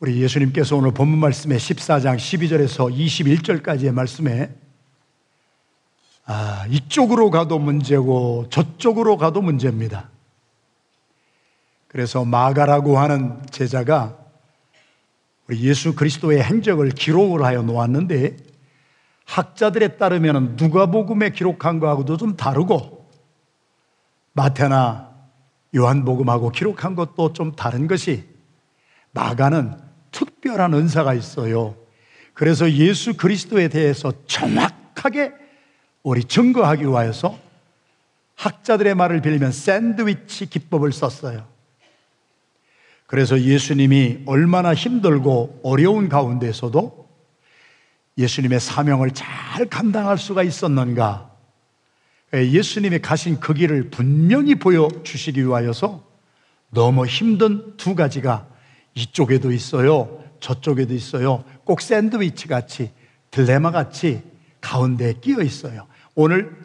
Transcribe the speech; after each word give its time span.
우리 0.00 0.22
예수님께서 0.22 0.76
오늘 0.76 0.92
본문 0.92 1.18
말씀에 1.18 1.58
14장 1.58 2.16
12절에서 2.16 2.90
21절까지의 2.90 3.92
말씀에 3.92 4.50
아, 6.24 6.64
이쪽으로 6.70 7.30
가도 7.30 7.58
문제고 7.58 8.46
저쪽으로 8.48 9.18
가도 9.18 9.42
문제입니다. 9.42 10.08
그래서 11.86 12.24
마가라고 12.24 12.98
하는 12.98 13.44
제자가 13.50 14.16
우리 15.46 15.60
예수 15.64 15.94
그리스도의 15.94 16.42
행적을 16.44 16.88
기록을 16.92 17.44
하여 17.44 17.60
놓았는데 17.60 18.38
학자들에 19.26 19.98
따르면 19.98 20.56
누가복음에 20.56 21.28
기록한 21.28 21.78
거하고도 21.78 22.16
좀 22.16 22.36
다르고 22.38 23.06
마태나 24.32 25.10
요한복음하고 25.76 26.52
기록한 26.52 26.94
것도 26.94 27.34
좀 27.34 27.52
다른 27.52 27.86
것이 27.86 28.26
마가는 29.12 29.89
특별한 30.40 30.74
은사가 30.74 31.14
있어요. 31.14 31.76
그래서 32.32 32.70
예수 32.72 33.14
그리스도에 33.14 33.68
대해서 33.68 34.12
정확하게 34.26 35.32
우리 36.02 36.24
증거하기 36.24 36.84
위하여서 36.84 37.38
학자들의 38.36 38.94
말을 38.94 39.20
빌리면 39.20 39.52
샌드위치 39.52 40.46
기법을 40.46 40.92
썼어요. 40.92 41.46
그래서 43.06 43.38
예수님이 43.38 44.22
얼마나 44.24 44.72
힘들고 44.72 45.60
어려운 45.62 46.08
가운데서도 46.08 47.08
예수님의 48.16 48.60
사명을 48.60 49.10
잘 49.10 49.66
감당할 49.66 50.16
수가 50.16 50.42
있었는가? 50.42 51.30
예수님이 52.32 53.00
가신 53.00 53.40
그 53.40 53.52
길을 53.52 53.90
분명히 53.90 54.54
보여주시기 54.54 55.44
위하여서 55.44 56.02
너무 56.70 57.04
힘든 57.04 57.76
두 57.76 57.94
가지가 57.94 58.46
이쪽에도 58.94 59.50
있어요. 59.50 60.20
저쪽에도 60.40 60.94
있어요. 60.94 61.44
꼭 61.64 61.80
샌드위치 61.80 62.48
같이, 62.48 62.90
딜레마 63.30 63.70
같이 63.70 64.22
가운데에 64.60 65.14
끼어 65.20 65.42
있어요. 65.42 65.86
오늘 66.14 66.56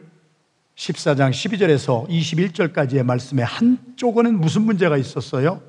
14장 0.76 1.31
12절에서 1.31 2.08
21절까지의 2.09 3.03
말씀에 3.03 3.44
한쪽은 3.44 4.40
무슨 4.40 4.64
문제가 4.64 4.98
있었어요? 4.98 5.62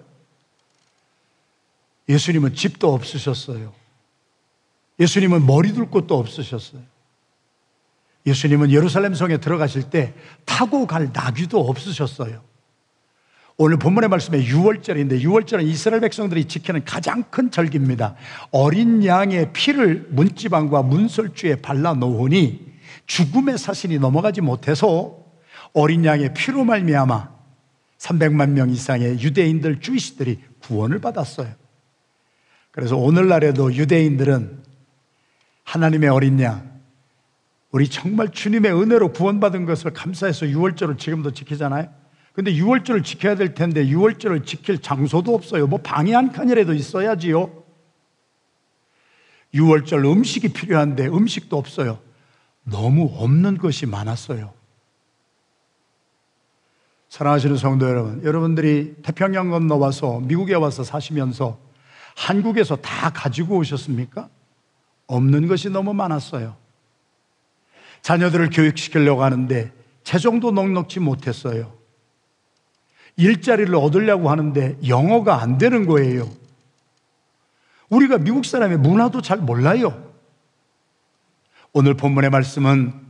예수님은 2.08 2.54
집도 2.54 2.92
없으셨어요. 2.92 3.72
예수님은 4.98 5.46
머리 5.46 5.72
둘 5.72 5.90
곳도 5.90 6.16
없으셨어요. 6.18 6.82
예수님은 8.26 8.70
예루살렘 8.70 9.14
성에 9.14 9.36
들어가실 9.36 9.90
때 9.90 10.14
타고 10.44 10.86
갈 10.86 11.10
나귀도 11.12 11.60
없으셨어요. 11.60 12.42
오늘 13.58 13.78
본문의 13.78 14.10
말씀에 14.10 14.44
6월절인데 14.44 15.22
6월절은 15.22 15.66
이스라엘 15.66 16.02
백성들이 16.02 16.44
지키는 16.44 16.84
가장 16.84 17.24
큰 17.30 17.50
절기입니다. 17.50 18.14
어린 18.50 19.02
양의 19.02 19.54
피를 19.54 20.08
문지방과 20.10 20.82
문설주에 20.82 21.62
발라 21.62 21.94
놓으니 21.94 22.74
죽음의 23.06 23.56
사신이 23.56 23.98
넘어가지 23.98 24.42
못해서 24.42 25.24
어린 25.72 26.04
양의 26.04 26.34
피로 26.34 26.64
말미암아 26.64 27.30
300만 27.98 28.50
명 28.50 28.68
이상의 28.68 29.22
유대인들 29.22 29.80
주이시들이 29.80 30.38
구원을 30.60 31.00
받았어요. 31.00 31.48
그래서 32.70 32.98
오늘날에도 32.98 33.72
유대인들은 33.72 34.64
하나님의 35.64 36.10
어린 36.10 36.38
양, 36.40 36.76
우리 37.70 37.88
정말 37.88 38.30
주님의 38.30 38.70
은혜로 38.70 39.12
구원받은 39.12 39.64
것을 39.64 39.94
감사해서 39.94 40.44
6월절을 40.44 40.98
지금도 40.98 41.32
지키잖아요. 41.32 42.05
근데 42.36 42.52
6월절을 42.52 43.02
지켜야 43.02 43.34
될 43.34 43.54
텐데 43.54 43.86
6월절을 43.86 44.44
지킬 44.44 44.82
장소도 44.82 45.34
없어요. 45.34 45.66
뭐 45.66 45.80
방이 45.80 46.12
한 46.12 46.32
칸이라도 46.32 46.74
있어야지요. 46.74 47.50
6월절 49.54 50.04
음식이 50.04 50.52
필요한데 50.52 51.06
음식도 51.06 51.56
없어요. 51.56 51.98
너무 52.62 53.10
없는 53.16 53.56
것이 53.56 53.86
많았어요. 53.86 54.52
사랑하시는 57.08 57.56
성도 57.56 57.88
여러분, 57.88 58.22
여러분들이 58.22 58.96
태평양 59.02 59.48
건너와서 59.48 60.20
미국에 60.20 60.52
와서 60.56 60.84
사시면서 60.84 61.58
한국에서 62.16 62.76
다 62.76 63.08
가지고 63.08 63.56
오셨습니까? 63.56 64.28
없는 65.06 65.46
것이 65.46 65.70
너무 65.70 65.94
많았어요. 65.94 66.54
자녀들을 68.02 68.50
교육시키려고 68.50 69.24
하는데 69.24 69.72
재정도 70.04 70.50
넉넉지 70.50 71.00
못했어요. 71.00 71.75
일자리를 73.16 73.74
얻으려고 73.74 74.30
하는데 74.30 74.76
영어가 74.86 75.40
안 75.40 75.58
되는 75.58 75.86
거예요. 75.86 76.28
우리가 77.88 78.18
미국 78.18 78.44
사람의 78.44 78.78
문화도 78.78 79.22
잘 79.22 79.38
몰라요. 79.38 80.12
오늘 81.72 81.94
본문의 81.94 82.30
말씀은 82.30 83.06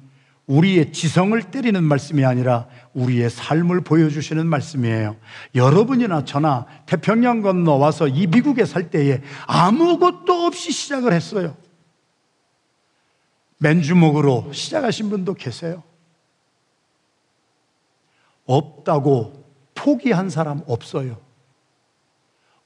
우리의 0.47 0.93
지성을 0.93 1.41
때리는 1.51 1.83
말씀이 1.83 2.25
아니라 2.25 2.69
우리의 2.95 3.31
삶을 3.31 3.81
보여주시는 3.81 4.47
말씀이에요. 4.47 5.17
여러분이나 5.57 6.25
저나 6.25 6.67
태평양 6.87 7.43
건너 7.43 7.75
와서 7.75 8.07
이 8.07 8.29
미국에 8.29 8.65
살 8.65 8.91
때에 8.91 9.23
아무것도 9.47 10.33
없이 10.47 10.71
시작을 10.71 11.13
했어요. 11.13 11.57
맨주먹으로 13.59 14.53
시작하신 14.53 15.11
분도 15.11 15.35
계세요. 15.35 15.83
없다고 18.45 19.46
포기한 19.77 20.29
사람 20.31 20.63
없어요. 20.67 21.19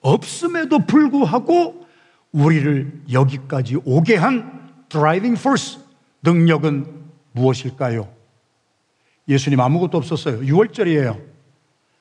없음에도 0.01 0.87
불구하고 0.87 1.87
우리를 2.33 3.03
여기까지 3.13 3.77
오게 3.85 4.17
한 4.17 4.71
driving 4.89 5.35
force 5.35 5.79
능력은 6.23 6.87
무엇일까요? 7.33 8.09
예수님 9.29 9.61
아무것도 9.61 9.99
없었어요. 9.99 10.41
6월절이에요. 10.41 11.21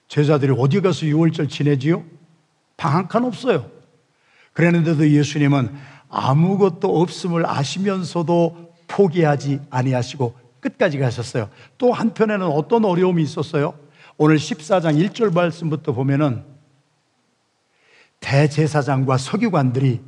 제자들이 0.07 0.53
어디 0.57 0.81
가서 0.81 1.05
6월절 1.05 1.49
지내지요? 1.49 2.03
방 2.77 2.95
한 2.95 3.07
칸 3.07 3.25
없어요. 3.25 3.69
그랬는데도 4.53 5.09
예수님은 5.09 5.75
아무것도 6.09 7.01
없음을 7.01 7.45
아시면서도 7.45 8.73
포기하지 8.87 9.59
아니하시고 9.69 10.33
끝까지 10.59 10.97
가셨어요. 10.97 11.49
또 11.77 11.93
한편에는 11.93 12.45
어떤 12.47 12.85
어려움이 12.85 13.21
있었어요? 13.21 13.75
오늘 14.21 14.35
14장 14.35 15.01
1절 15.07 15.33
말씀부터 15.33 15.93
보면은 15.93 16.43
대제사장과 18.19 19.17
서기관들이 19.17 20.01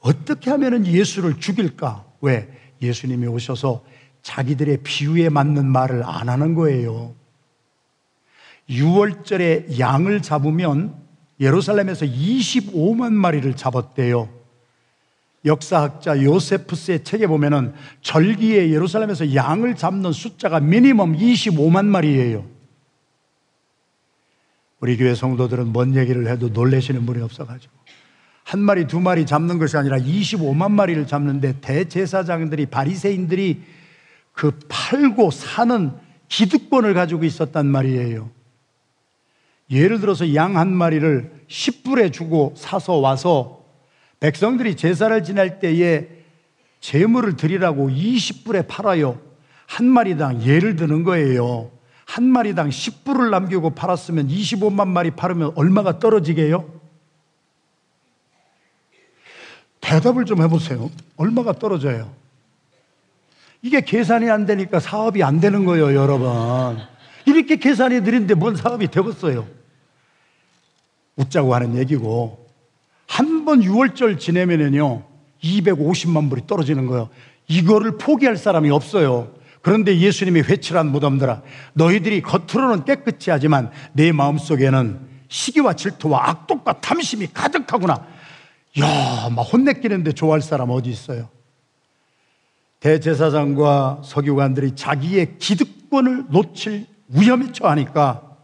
어떻게 0.00 0.50
하면 0.50 0.86
예수를 0.86 1.40
죽일까? 1.40 2.04
왜? 2.20 2.46
예수님이 2.82 3.26
오셔서 3.26 3.82
자기들의 4.20 4.82
비유에 4.82 5.30
맞는 5.30 5.64
말을 5.64 6.02
안 6.04 6.28
하는 6.28 6.54
거예요. 6.54 7.14
6월절에 8.68 9.78
양을 9.78 10.20
잡으면 10.20 10.94
예루살렘에서 11.40 12.04
25만 12.04 13.14
마리를 13.14 13.56
잡았대요. 13.56 14.28
역사학자 15.46 16.22
요세프스의 16.22 17.04
책에 17.04 17.26
보면은 17.26 17.72
절기에 18.02 18.72
예루살렘에서 18.72 19.34
양을 19.34 19.76
잡는 19.76 20.12
숫자가 20.12 20.60
미니멈 20.60 21.16
25만 21.16 21.86
마리예요. 21.86 22.53
우리 24.84 24.98
교회 24.98 25.14
성도들은 25.14 25.68
뭔 25.68 25.96
얘기를 25.96 26.28
해도 26.28 26.50
놀래시는 26.50 27.06
분이 27.06 27.22
없어가지고 27.22 27.72
한 28.42 28.60
마리 28.60 28.86
두 28.86 29.00
마리 29.00 29.24
잡는 29.24 29.56
것이 29.56 29.78
아니라 29.78 29.96
25만 29.96 30.72
마리를 30.72 31.06
잡는데 31.06 31.62
대제사장들이 31.62 32.66
바리새인들이 32.66 33.62
그 34.32 34.58
팔고 34.68 35.30
사는 35.30 35.90
기득권을 36.28 36.92
가지고 36.92 37.24
있었단 37.24 37.64
말이에요. 37.64 38.28
예를 39.70 40.00
들어서 40.00 40.34
양 40.34 40.58
한 40.58 40.70
마리를 40.70 41.46
10불에 41.48 42.12
주고 42.12 42.52
사서 42.54 42.96
와서 42.96 43.64
백성들이 44.20 44.76
제사를 44.76 45.24
지낼 45.24 45.60
때에 45.60 46.08
재물을 46.80 47.36
드리라고 47.36 47.88
20불에 47.88 48.68
팔아요. 48.68 49.18
한 49.64 49.86
마리당 49.86 50.42
예를 50.42 50.76
드는 50.76 51.04
거예요. 51.04 51.73
한 52.06 52.24
마리당 52.24 52.68
10불을 52.68 53.30
남기고 53.30 53.70
팔았으면 53.70 54.28
25만 54.28 54.88
마리 54.88 55.10
팔으면 55.10 55.52
얼마가 55.54 55.98
떨어지게요? 55.98 56.68
대답을 59.80 60.24
좀 60.24 60.42
해보세요. 60.42 60.90
얼마가 61.16 61.52
떨어져요? 61.54 62.10
이게 63.62 63.80
계산이 63.80 64.30
안 64.30 64.46
되니까 64.46 64.80
사업이 64.80 65.22
안 65.22 65.40
되는 65.40 65.64
거예요, 65.64 65.94
여러분. 65.94 66.78
이렇게 67.26 67.56
계산이 67.56 68.00
느린데 68.00 68.34
뭔 68.34 68.56
사업이 68.56 68.88
되겠어요? 68.88 69.46
웃자고 71.16 71.54
하는 71.54 71.76
얘기고, 71.76 72.44
한 73.06 73.44
번 73.44 73.60
6월절 73.60 74.18
지내면은요, 74.18 75.02
250만 75.42 76.30
불이 76.30 76.46
떨어지는 76.46 76.86
거예요. 76.86 77.10
이거를 77.46 77.98
포기할 77.98 78.38
사람이 78.38 78.70
없어요. 78.70 79.34
그런데 79.64 79.98
예수님이 79.98 80.42
회칠한 80.42 80.92
무덤들아, 80.92 81.40
너희들이 81.72 82.20
겉으로는 82.20 82.84
깨끗이 82.84 83.30
하지만 83.30 83.70
내 83.94 84.12
마음속에는 84.12 85.00
시기와 85.28 85.72
질투와 85.72 86.28
악독과 86.28 86.82
탐심이 86.82 87.28
가득하구나. 87.32 88.06
야, 88.80 89.30
막 89.34 89.42
혼내키는데 89.42 90.12
좋아할 90.12 90.42
사람 90.42 90.68
어디 90.68 90.90
있어요? 90.90 91.30
대제사장과 92.80 94.02
서기관들이 94.04 94.76
자기의 94.76 95.38
기득권을 95.38 96.26
놓칠 96.28 96.86
위험에 97.08 97.50
처하니까 97.52 98.36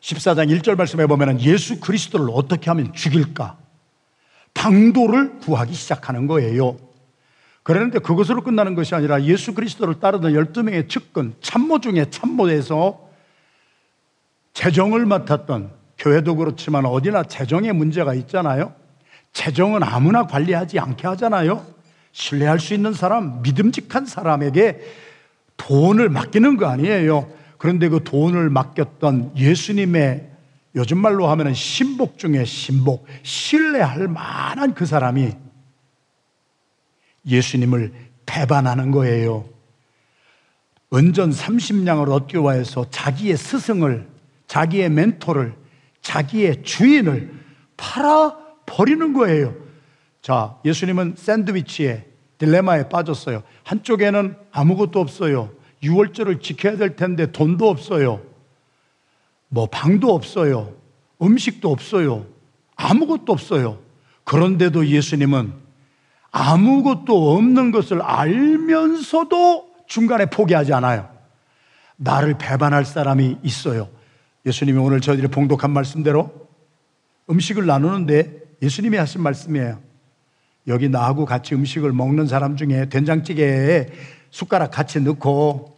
14장 0.00 0.60
1절 0.60 0.76
말씀에 0.76 1.06
보면 1.06 1.40
예수 1.40 1.80
그리스도를 1.80 2.28
어떻게 2.32 2.70
하면 2.70 2.92
죽일까? 2.92 3.58
방도를 4.54 5.40
구하기 5.40 5.74
시작하는 5.74 6.28
거예요. 6.28 6.91
그런데 7.62 7.98
그것으로 7.98 8.42
끝나는 8.42 8.74
것이 8.74 8.94
아니라 8.94 9.22
예수 9.22 9.54
그리스도를 9.54 10.00
따르던 10.00 10.32
12명의 10.32 10.88
측근, 10.88 11.34
참모 11.40 11.80
중에 11.80 12.06
참모에서 12.10 13.08
재정을 14.52 15.06
맡았던 15.06 15.70
교회도 15.98 16.36
그렇지만 16.36 16.84
어디나 16.84 17.22
재정에 17.24 17.72
문제가 17.72 18.14
있잖아요. 18.14 18.74
재정은 19.32 19.82
아무나 19.82 20.26
관리하지 20.26 20.78
않게 20.78 21.06
하잖아요. 21.08 21.64
신뢰할 22.10 22.58
수 22.58 22.74
있는 22.74 22.92
사람, 22.92 23.42
믿음직한 23.42 24.06
사람에게 24.06 24.80
돈을 25.56 26.08
맡기는 26.08 26.56
거 26.56 26.66
아니에요. 26.66 27.30
그런데 27.56 27.88
그 27.88 28.02
돈을 28.02 28.50
맡겼던 28.50 29.36
예수님의 29.36 30.30
요즘 30.74 30.98
말로 30.98 31.28
하면 31.28 31.54
신복 31.54 32.18
중에 32.18 32.44
신복, 32.44 33.06
신뢰할 33.22 34.08
만한 34.08 34.74
그 34.74 34.84
사람이 34.84 35.32
예수님을 37.26 37.92
배반하는 38.26 38.90
거예요. 38.90 39.48
은전 40.94 41.30
30냥을 41.30 42.10
얻기 42.12 42.38
위해서 42.38 42.86
자기의 42.90 43.36
스승을, 43.36 44.08
자기의 44.46 44.90
멘토를, 44.90 45.54
자기의 46.02 46.62
주인을 46.62 47.32
팔아 47.76 48.36
버리는 48.66 49.12
거예요. 49.12 49.54
자, 50.20 50.56
예수님은 50.64 51.14
샌드위치에 51.16 52.06
딜레마에 52.38 52.88
빠졌어요. 52.88 53.42
한쪽에는 53.64 54.36
아무것도 54.50 55.00
없어요. 55.00 55.50
6월절을 55.82 56.42
지켜야 56.42 56.76
될 56.76 56.96
텐데 56.96 57.32
돈도 57.32 57.68
없어요. 57.68 58.22
뭐 59.48 59.66
방도 59.66 60.14
없어요. 60.14 60.74
음식도 61.20 61.70
없어요. 61.70 62.26
아무것도 62.76 63.32
없어요. 63.32 63.78
그런데도 64.24 64.86
예수님은 64.86 65.61
아무것도 66.32 67.36
없는 67.36 67.70
것을 67.70 68.02
알면서도 68.02 69.70
중간에 69.86 70.26
포기하지 70.26 70.72
않아요. 70.72 71.08
나를 71.96 72.36
배반할 72.38 72.84
사람이 72.84 73.38
있어요. 73.42 73.88
예수님이 74.46 74.78
오늘 74.78 75.00
저희들이 75.00 75.28
봉독한 75.28 75.70
말씀대로 75.70 76.48
음식을 77.30 77.66
나누는데 77.66 78.42
예수님이 78.62 78.96
하신 78.96 79.22
말씀이에요. 79.22 79.78
여기 80.68 80.88
나하고 80.88 81.26
같이 81.26 81.54
음식을 81.54 81.92
먹는 81.92 82.26
사람 82.26 82.56
중에 82.56 82.88
된장찌개에 82.88 83.88
숟가락 84.30 84.70
같이 84.70 85.00
넣고 85.00 85.76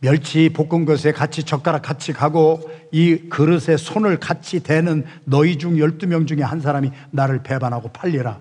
멸치 0.00 0.50
볶은 0.50 0.84
것에 0.84 1.12
같이 1.12 1.44
젓가락 1.44 1.82
같이 1.82 2.12
가고 2.12 2.68
이 2.90 3.16
그릇에 3.30 3.76
손을 3.78 4.18
같이 4.18 4.60
대는 4.60 5.06
너희 5.24 5.56
중 5.56 5.76
12명 5.76 6.26
중에 6.26 6.42
한 6.42 6.60
사람이 6.60 6.90
나를 7.10 7.42
배반하고 7.42 7.88
팔리라. 7.88 8.38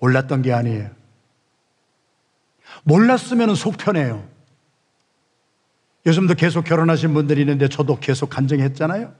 몰랐던 0.00 0.42
게 0.42 0.52
아니에요. 0.52 0.90
몰랐으면 2.84 3.54
속 3.54 3.76
편해요. 3.76 4.26
요즘도 6.04 6.34
계속 6.34 6.64
결혼하신 6.64 7.14
분들이 7.14 7.40
있는데 7.40 7.68
저도 7.68 7.98
계속 7.98 8.30
간증했잖아요. 8.30 9.12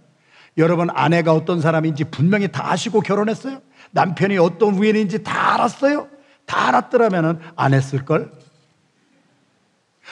여러분 0.58 0.88
아내가 0.90 1.34
어떤 1.34 1.61
사람인지 1.61 2.05
분명히 2.05 2.49
다 2.49 2.70
아시고 2.70 3.00
결혼했어요? 3.00 3.61
남편이 3.90 4.38
어떤 4.38 4.75
우연인지 4.75 5.23
다 5.23 5.55
알았어요? 5.55 6.08
다 6.46 6.69
알았더라면 6.69 7.40
안 7.56 7.75
했을걸? 7.75 8.32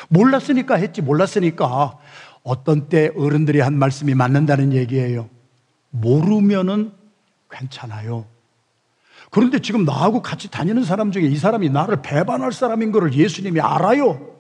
몰랐으니까 0.09 0.75
했지, 0.75 1.01
몰랐으니까. 1.01 1.99
어떤 2.43 2.89
때 2.89 3.11
어른들이 3.17 3.61
한 3.61 3.79
말씀이 3.79 4.15
맞는다는 4.15 4.73
얘기예요. 4.73 5.31
모르면은 5.91 6.93
괜찮아요. 7.51 8.27
그런데 9.35 9.59
지금 9.59 9.85
나하고 9.85 10.23
같이 10.23 10.49
다니는 10.49 10.85
사람 10.85 11.11
중에 11.11 11.25
이 11.25 11.35
사람이 11.35 11.69
나를 11.69 12.03
배반할 12.03 12.53
사람인 12.53 12.93
것을 12.93 13.15
예수님이 13.15 13.61
알아요. 13.61 14.31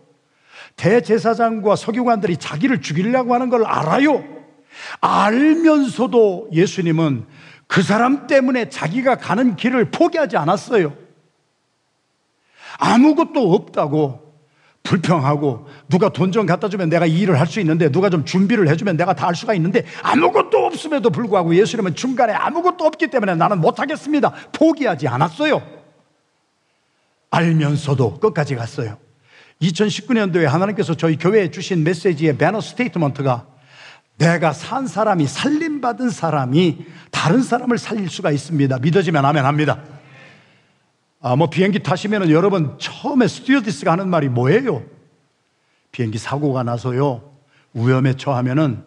대제사장과 0.77 1.75
서기관들이 1.75 2.37
자기를 2.37 2.81
죽이려고 2.81 3.35
하는 3.35 3.49
걸 3.49 3.65
알아요. 3.67 4.23
알면서도 5.01 6.51
예수님은 6.53 7.27
그 7.67 7.83
사람 7.83 8.29
때문에 8.29 8.69
자기가 8.69 9.17
가는 9.17 9.57
길을 9.57 9.91
포기하지 9.91 10.37
않았어요. 10.37 10.97
아무것도 12.79 13.53
없다고 13.53 14.24
불평하고 14.85 15.67
누가 15.89 16.09
돈 16.11 16.31
좀 16.31 16.47
갖다 16.47 16.69
주면 16.69 16.89
내가 16.91 17.07
이 17.07 17.19
일을 17.21 17.39
할 17.41 17.47
수 17.47 17.59
있는데 17.61 17.91
누가 17.91 18.11
좀 18.11 18.25
준비를 18.25 18.69
해주면 18.69 18.97
내가 18.97 19.15
다 19.15 19.27
할 19.27 19.35
수가 19.35 19.55
있는데 19.55 19.85
아무것도 20.03 20.67
없음에도 20.67 21.11
불구하고 21.11 21.55
예수님은 21.57 21.95
중간에 21.95 22.33
아무것도 22.33 22.85
없기 22.85 23.09
때문에 23.09 23.35
나는 23.35 23.61
못하겠습니다. 23.61 24.33
포기하지 24.53 25.09
않았어요. 25.09 25.63
알면서도 27.31 28.21
끝까지 28.21 28.55
갔어요. 28.55 28.99
2019년도에 29.63 30.45
하나님께서 30.45 30.95
저희 30.95 31.17
교회에 31.17 31.51
주신 31.51 31.83
메시지의 31.85 32.37
banner 32.37 32.61
statement가 32.61 33.47
내가 34.19 34.53
산 34.53 34.87
사람이 34.87 35.27
살림받은 35.27 36.11
사람이 36.11 36.85
다른 37.11 37.43
사람을 37.43 37.79
살릴 37.79 38.09
수가 38.11 38.31
있습니다. 38.31 38.79
믿어지면 38.79 39.25
아멘 39.25 39.45
합니다. 39.45 39.83
아, 41.27 41.37
뭐 41.37 41.49
비행기 41.49 41.79
타시면은 41.79 42.29
여러분 42.29 42.77
처음에 42.79 43.27
스튜어디스가 43.29 43.91
하는 43.93 44.11
말이 44.11 44.29
뭐예요? 44.29 44.83
비행기 45.91 46.19
사고가 46.19 46.63
나서요. 46.65 47.23
위험에 47.73 48.13
처하면은 48.13 48.85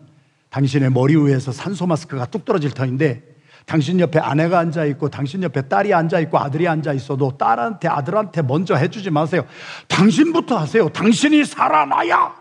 당신의 0.52 0.92
머리 0.92 1.16
위에서 1.16 1.52
산소 1.52 1.88
마스크가 1.88 2.28
뚝 2.28 2.46
떨어질 2.46 2.70
터인데 2.70 3.24
당신 3.66 4.00
옆에 4.00 4.20
아내가 4.20 4.60
앉아 4.60 4.86
있고 4.86 5.10
당신 5.10 5.42
옆에 5.42 5.64
딸이 5.64 5.96
앉아 5.96 6.20
있고 6.20 6.38
아들이 6.38 6.68
앉아 6.68 6.94
있어도 6.94 7.36
딸한테 7.40 7.88
아들한테 7.88 8.44
먼저 8.44 8.76
해주지 8.76 9.10
마세요. 9.10 9.44
당신부터 9.88 10.60
하세요. 10.60 10.90
당신이 10.90 11.44
살아나야 11.44 12.36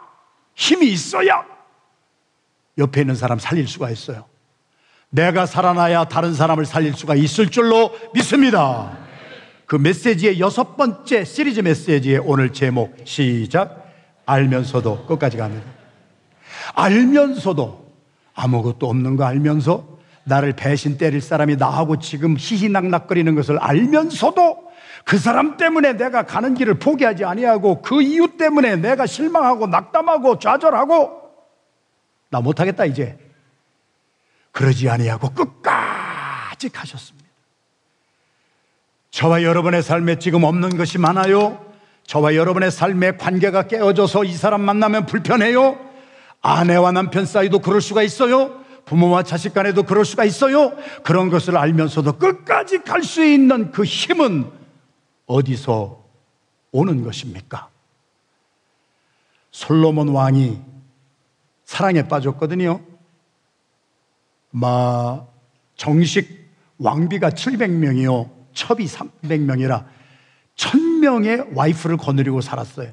힘이 0.54 0.88
있어야 0.88 1.42
옆에 2.76 3.00
있는 3.00 3.14
사람 3.14 3.38
살릴 3.38 3.66
수가 3.66 3.88
있어요. 3.88 4.26
내가 5.08 5.46
살아나야 5.46 6.04
다른 6.04 6.34
사람을 6.34 6.66
살릴 6.66 6.92
수가 6.92 7.14
있을 7.14 7.50
줄로 7.50 7.96
믿습니다. 8.12 9.05
그 9.66 9.74
메시지의 9.74 10.38
여섯 10.38 10.76
번째 10.76 11.24
시리즈 11.24 11.60
메시지의 11.60 12.20
오늘 12.24 12.52
제목 12.52 12.96
시작 13.04 13.84
알면서도 14.24 15.06
끝까지 15.06 15.36
갑니다. 15.36 15.66
알면서도 16.74 17.92
아무것도 18.34 18.88
없는 18.88 19.16
거 19.16 19.24
알면서 19.24 19.96
나를 20.24 20.54
배신 20.54 20.98
때릴 20.98 21.20
사람이 21.20 21.56
나하고 21.56 21.98
지금 21.98 22.36
희희낙낙거리는 22.38 23.34
것을 23.34 23.58
알면서도 23.58 24.66
그 25.04 25.18
사람 25.18 25.56
때문에 25.56 25.92
내가 25.92 26.24
가는 26.24 26.54
길을 26.54 26.80
포기하지 26.80 27.24
아니하고 27.24 27.80
그 27.80 28.02
이유 28.02 28.36
때문에 28.36 28.76
내가 28.76 29.06
실망하고 29.06 29.68
낙담하고 29.68 30.38
좌절하고 30.38 31.22
나 32.30 32.40
못하겠다 32.40 32.84
이제 32.86 33.16
그러지 34.50 34.88
아니하고 34.88 35.30
끝까지 35.30 36.68
가셨습니다. 36.70 37.15
저와 39.16 39.42
여러분의 39.44 39.82
삶에 39.82 40.18
지금 40.18 40.44
없는 40.44 40.76
것이 40.76 40.98
많아요. 40.98 41.64
저와 42.04 42.34
여러분의 42.34 42.70
삶의 42.70 43.16
관계가 43.16 43.66
깨어져서 43.66 44.24
이 44.24 44.34
사람 44.34 44.60
만나면 44.60 45.06
불편해요. 45.06 45.78
아내와 46.42 46.92
남편 46.92 47.24
사이도 47.24 47.60
그럴 47.60 47.80
수가 47.80 48.02
있어요. 48.02 48.60
부모와 48.84 49.22
자식 49.22 49.54
간에도 49.54 49.84
그럴 49.84 50.04
수가 50.04 50.26
있어요. 50.26 50.74
그런 51.02 51.30
것을 51.30 51.56
알면서도 51.56 52.18
끝까지 52.18 52.82
갈 52.82 53.02
수 53.02 53.24
있는 53.24 53.70
그 53.70 53.84
힘은 53.84 54.50
어디서 55.24 56.04
오는 56.72 57.02
것입니까? 57.02 57.70
솔로몬 59.50 60.08
왕이 60.08 60.60
사랑에 61.64 62.06
빠졌거든요. 62.06 62.82
마 64.50 65.24
정식 65.74 66.50
왕비가 66.76 67.30
700명이요. 67.30 68.35
첩이 68.56 68.86
300명이라 68.86 69.84
1000명의 70.56 71.54
와이프를 71.54 71.98
거느리고 71.98 72.40
살았어요. 72.40 72.90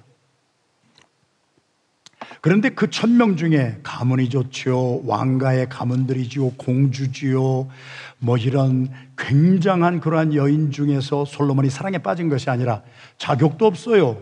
그런데 2.42 2.70
그 2.70 2.90
천명 2.90 3.38
중에 3.38 3.80
가문이 3.84 4.30
좋지요, 4.30 5.06
왕가의 5.06 5.70
가문들이지요, 5.70 6.52
공주지요, 6.52 7.70
뭐 8.20 8.38
이런 8.38 8.90
굉장한 9.18 10.02
그러한 10.02 10.34
여인 10.34 10.70
중에서 10.70 11.24
솔로몬이 11.24 11.70
사랑에 11.70 12.00
빠진 12.00 12.28
것이 12.28 12.50
아니라 12.50 12.84
자격도 13.18 13.66
없어요. 13.66 14.22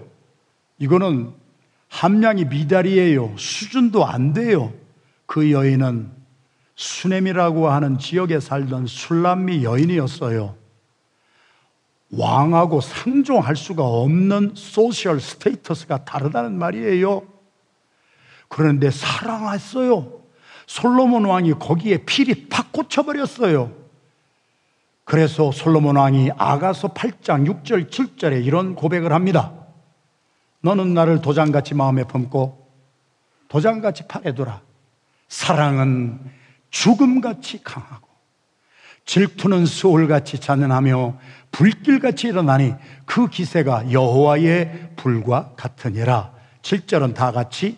이거는 0.77 1.31
함량이 1.89 2.45
미달이에요. 2.45 3.33
수준도 3.37 4.05
안 4.05 4.33
돼요. 4.33 4.71
그 5.25 5.51
여인은 5.51 6.11
수넴이라고 6.75 7.69
하는 7.69 7.97
지역에 7.97 8.39
살던 8.39 8.85
술람미 8.85 9.63
여인이었어요. 9.63 10.60
왕하고 12.11 12.81
상종할 12.81 13.55
수가 13.55 13.83
없는 13.83 14.51
social 14.55 15.19
status가 15.19 16.03
다르다는 16.03 16.57
말이에요. 16.57 17.23
그런데 18.47 18.91
사랑했어요. 18.91 20.21
솔로몬 20.67 21.25
왕이 21.25 21.53
거기에 21.53 22.05
feel이 22.05 22.49
팍 22.49 22.71
꽂혀버렸어요. 22.71 23.71
그래서 25.03 25.51
솔로몬 25.51 25.97
왕이 25.97 26.31
아가서 26.37 26.93
8장 26.93 27.63
6절 27.63 27.89
7절에 27.89 28.45
이런 28.45 28.75
고백을 28.75 29.13
합니다. 29.13 29.53
너는 30.61 30.93
나를 30.93 31.21
도장같이 31.21 31.73
마음에 31.73 32.03
품고 32.03 32.67
도장같이 33.47 34.07
팔에 34.07 34.33
두라. 34.35 34.61
사랑은 35.27 36.19
죽음같이 36.69 37.63
강하고 37.63 38.07
질투는 39.05 39.65
수월같이 39.65 40.39
잔인하며 40.39 41.17
불길같이 41.51 42.27
일어나니 42.27 42.73
그 43.05 43.27
기세가 43.27 43.91
여호와의 43.91 44.91
불과 44.95 45.51
같으니라. 45.55 46.31
7절은 46.61 47.13
다 47.13 47.31
같이 47.31 47.77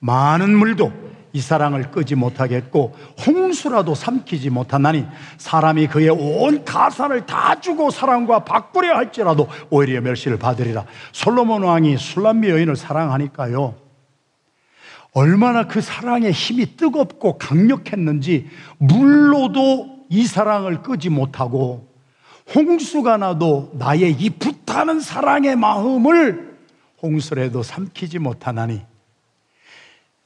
많은 0.00 0.56
물도 0.56 0.92
이 1.34 1.40
사랑을 1.40 1.90
끄지 1.90 2.14
못하겠고 2.14 2.94
홍수라도 3.26 3.94
삼키지 3.94 4.50
못하나니 4.50 5.06
사람이 5.38 5.86
그의 5.86 6.10
온 6.10 6.64
가산을 6.64 7.24
다 7.24 7.58
주고 7.58 7.90
사랑과 7.90 8.40
바꾸려 8.44 8.96
할지라도 8.96 9.48
오히려 9.70 10.00
멸시를 10.02 10.38
받으리라. 10.38 10.84
솔로몬 11.12 11.62
왕이 11.62 11.96
술람미 11.96 12.50
여인을 12.50 12.76
사랑하니까요. 12.76 13.76
얼마나 15.14 15.66
그 15.66 15.80
사랑의 15.80 16.32
힘이 16.32 16.76
뜨겁고 16.76 17.38
강력했는지 17.38 18.48
물로도 18.78 20.06
이 20.08 20.26
사랑을 20.26 20.82
끄지 20.82 21.08
못하고 21.08 21.91
홍수가 22.54 23.16
나도 23.16 23.70
나의 23.74 24.12
이 24.12 24.30
불타는 24.30 25.00
사랑의 25.00 25.56
마음을 25.56 26.56
홍수라도 27.02 27.62
삼키지 27.62 28.18
못하나니 28.18 28.84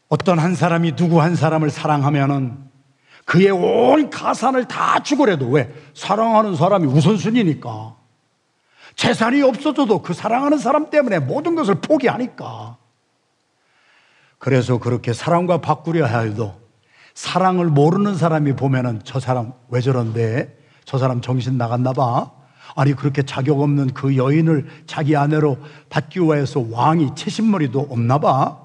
어떤 0.09 0.39
한 0.39 0.55
사람이 0.55 0.97
누구 0.97 1.21
한 1.21 1.35
사람을 1.35 1.71
사랑하면은 1.71 2.67
그의 3.25 3.51
온 3.51 4.09
가산을 4.09 4.67
다 4.69 5.03
주고라도 5.03 5.49
왜? 5.49 5.73
사랑하는 5.95 6.55
사람이 6.55 6.87
우선순위니까. 6.87 7.97
재산이 8.95 9.43
없어져도 9.43 10.01
그 10.01 10.15
사랑하는 10.15 10.59
사람 10.59 10.91
때문에 10.91 11.19
모든 11.19 11.57
것을 11.57 11.75
포기하니까. 11.75 12.77
그래서 14.39 14.79
그렇게 14.79 15.13
사랑과 15.13 15.61
바꾸려 15.61 16.07
해도 16.07 16.55
사랑을 17.15 17.67
모르는 17.67 18.15
사람이 18.15 18.55
보면은 18.55 19.01
저 19.03 19.19
사람 19.19 19.53
왜 19.71 19.81
저런데? 19.81 20.57
저 20.87 20.99
사람 20.99 21.21
정신 21.21 21.59
나갔나 21.59 21.93
봐. 21.93 22.31
아니 22.75 22.95
그렇게 22.95 23.23
자격 23.23 23.61
없는 23.61 23.89
그 23.89 24.17
여인을 24.17 24.67
자기 24.87 25.17
아내로 25.17 25.59
받기 25.91 26.21
위해서 26.21 26.65
왕이 26.71 27.15
채신머리도 27.17 27.89
없나 27.91 28.19
봐. 28.19 28.59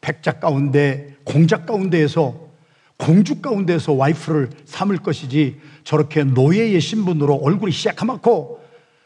백작 0.00 0.40
가운데 0.40 1.16
공작 1.24 1.66
가운데에서 1.66 2.48
공주 2.96 3.40
가운데에서 3.40 3.92
와이프를 3.92 4.50
삼을 4.64 4.98
것이지 4.98 5.60
저렇게 5.84 6.24
노예의 6.24 6.80
신분으로 6.80 7.36
얼굴이 7.36 7.70
시작하맣고 7.70 8.58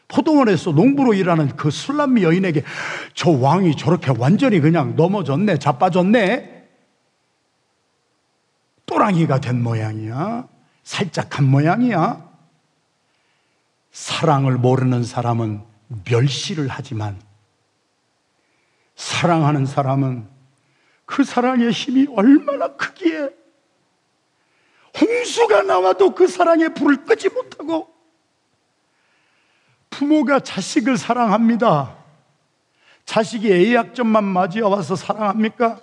포도원에서 0.07 0.71
농부로 0.71 1.13
일하는 1.13 1.55
그 1.55 1.69
술람미 1.69 2.23
여인에게 2.23 2.63
저 3.13 3.29
왕이 3.31 3.75
저렇게 3.75 4.11
완전히 4.17 4.59
그냥 4.59 4.95
넘어졌네, 4.95 5.59
자빠졌네. 5.59 6.67
또랑이가 8.85 9.41
된 9.41 9.61
모양이야. 9.61 10.47
살짝 10.83 11.29
간 11.29 11.45
모양이야. 11.45 12.32
사랑을 13.93 14.57
모르는 14.57 15.03
사람은 15.03 15.63
멸시를 16.09 16.67
하지만 16.67 17.21
사랑하는 18.95 19.67
사람은 19.67 20.27
그 21.05 21.23
사랑의 21.23 21.71
힘이 21.71 22.07
얼마나 22.15 22.75
크기에 22.75 23.29
홍수가 24.99 25.63
나와도 25.63 26.15
그 26.15 26.27
사랑의 26.27 26.73
불을 26.73 27.05
끄지 27.05 27.29
못하고 27.29 27.93
부모가 29.91 30.39
자식을 30.39 30.97
사랑합니다. 30.97 31.95
자식이 33.05 33.51
A학점만 33.51 34.23
맞이와서 34.23 34.95
사랑합니까? 34.95 35.79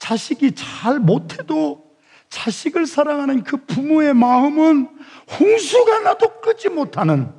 자식이 0.00 0.56
잘 0.56 0.98
못해도 0.98 1.86
자식을 2.28 2.86
사랑하는 2.86 3.44
그 3.44 3.56
부모의 3.56 4.14
마음은 4.14 4.88
홍수가 5.38 6.00
나도 6.00 6.40
끄지 6.40 6.68
못하는 6.68 7.35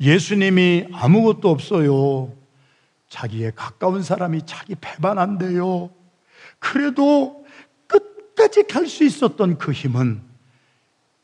예수님이 0.00 0.88
아무것도 0.92 1.48
없어요. 1.48 2.32
자기의 3.08 3.52
가까운 3.54 4.02
사람이 4.02 4.42
자기 4.46 4.74
배반한대요. 4.74 5.90
그래도 6.58 7.44
끝까지 7.86 8.64
갈 8.64 8.86
수 8.86 9.04
있었던 9.04 9.58
그 9.58 9.72
힘은 9.72 10.22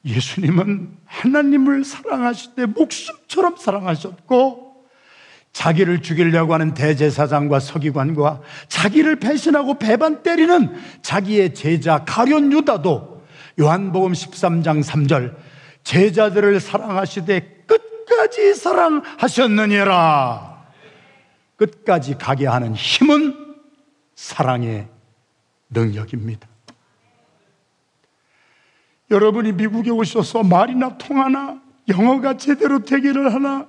예수님은 0.05 0.97
하나님을 1.05 1.85
사랑하실 1.85 2.55
때 2.55 2.67
목숨처럼 2.67 3.57
사랑하셨고 3.57 4.71
자기를 5.53 6.00
죽이려고 6.00 6.55
하는 6.55 6.75
대제사장과 6.75 7.59
서기관과 7.61 8.41
자기를 8.69 9.17
배신하고 9.17 9.79
배반 9.79 10.23
때리는 10.23 10.75
자기의 11.03 11.55
제자 11.55 12.05
가련 12.05 12.53
유다도 12.53 13.25
요한복음 13.61 14.12
13장 14.12 14.85
3절 14.85 15.37
제자들을 15.83 16.61
사랑하시되 16.61 17.60
끝까지 18.11 18.55
사랑하셨느니라 18.55 20.50
끝까지 21.57 22.19
가게 22.19 22.47
하는 22.47 22.75
힘은 22.75 23.55
사랑의 24.14 24.88
능력입니다. 25.71 26.49
여러분이 29.11 29.52
미국에 29.52 29.90
오셔서 29.90 30.43
말이나 30.43 30.99
통하나 30.99 31.61
영어가 31.88 32.37
제대로 32.37 32.81
되기를 32.81 33.33
하나 33.33 33.69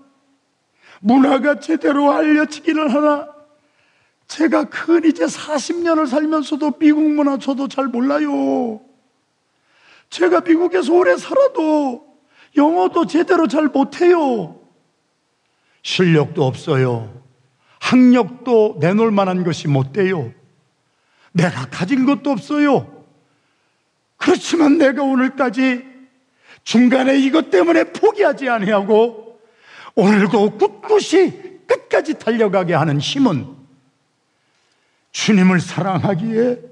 문화가 1.00 1.60
제대로 1.60 2.12
알려지기를 2.12 2.94
하나 2.94 3.30
제가 4.28 4.66
큰 4.66 5.04
이제 5.06 5.26
40년을 5.26 6.08
살면서도 6.08 6.72
미국 6.80 7.04
문화 7.04 7.38
저도 7.38 7.68
잘 7.68 7.88
몰라요. 7.88 8.82
제가 10.10 10.42
미국에서 10.42 10.94
오래 10.94 11.18
살아도 11.18 12.11
영어도 12.58 13.06
제대로 13.06 13.48
잘 13.48 13.68
못해요. 13.68 14.60
실력도 15.84 16.46
없어요. 16.46 17.22
학력도 17.80 18.78
내놓을 18.80 19.12
만한 19.12 19.44
것이 19.44 19.68
못 19.68 19.94
돼요. 19.94 20.32
내가 21.32 21.66
가진 21.66 22.06
것도 22.06 22.30
없어요. 22.30 23.06
그렇지만 24.18 24.78
내가 24.78 25.02
오늘까지 25.02 25.84
중간에 26.64 27.18
이것 27.18 27.50
때문에 27.50 27.86
포기하지 27.86 28.50
아니하고 28.50 29.40
오늘도 29.96 30.58
꿋꿋이 30.58 31.66
끝까지 31.66 32.20
달려가게 32.20 32.74
하는 32.74 33.00
힘은 33.00 33.48
주님을 35.12 35.60
사랑하기에 35.60 36.71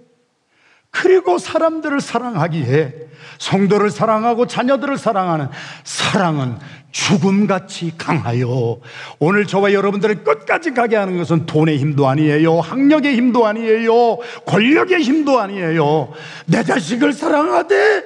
그리고 0.91 1.37
사람들을 1.37 2.01
사랑하기에 2.01 3.09
성도를 3.37 3.89
사랑하고 3.89 4.47
자녀들을 4.47 4.97
사랑하는 4.97 5.49
사랑은 5.83 6.57
죽음같이 6.91 7.93
강하여 7.97 8.79
오늘 9.19 9.45
저와 9.45 9.73
여러분들을 9.73 10.23
끝까지 10.23 10.71
가게 10.73 10.95
하는 10.95 11.17
것은 11.17 11.45
돈의 11.45 11.77
힘도 11.77 12.07
아니에요. 12.07 12.59
학력의 12.59 13.15
힘도 13.15 13.45
아니에요. 13.45 14.17
권력의 14.45 15.01
힘도 15.01 15.39
아니에요. 15.39 16.11
내 16.47 16.63
자식을 16.63 17.13
사랑하되 17.13 18.03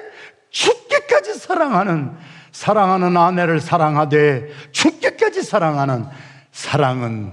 죽기까지 0.50 1.34
사랑하는 1.34 2.12
사랑하는 2.52 3.16
아내를 3.16 3.60
사랑하되 3.60 4.48
죽기까지 4.70 5.42
사랑하는 5.42 6.06
사랑은 6.52 7.32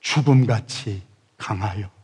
죽음같이 0.00 1.02
강하여 1.36 1.97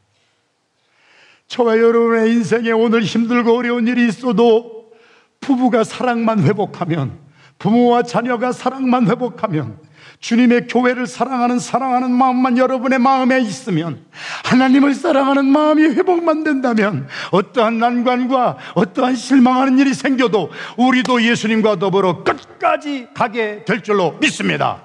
저와 1.55 1.79
여러분의 1.79 2.33
인생에 2.33 2.73
오늘 2.73 3.05
힘들고 3.05 3.57
어려운 3.57 3.87
일이 3.87 4.09
있어도 4.09 4.91
부부가 5.39 5.85
사랑만 5.85 6.43
회복하면 6.43 7.17
부모와 7.61 8.03
자녀가 8.03 8.51
사랑만 8.51 9.07
회복하면 9.07 9.79
주님의 10.19 10.67
교회를 10.67 11.07
사랑하는 11.07 11.61
사랑하는 11.61 12.11
마음만 12.11 12.59
여러분의 12.59 12.99
마음에 12.99 13.41
있으면 13.41 14.05
하나님을 14.45 14.95
사랑하는 14.95 15.45
마음이 15.45 15.85
회복만 15.85 16.43
된다면 16.43 17.07
어떠한 17.31 17.79
난관과 17.79 18.59
어떠한 18.75 19.15
실망하는 19.15 19.79
일이 19.79 19.95
생겨도 19.95 20.51
우리도 20.77 21.23
예수님과 21.23 21.79
더불어 21.79 22.25
끝까지 22.25 23.07
가게 23.15 23.65
될 23.65 23.85
줄로 23.85 24.17
믿습니다. 24.21 24.83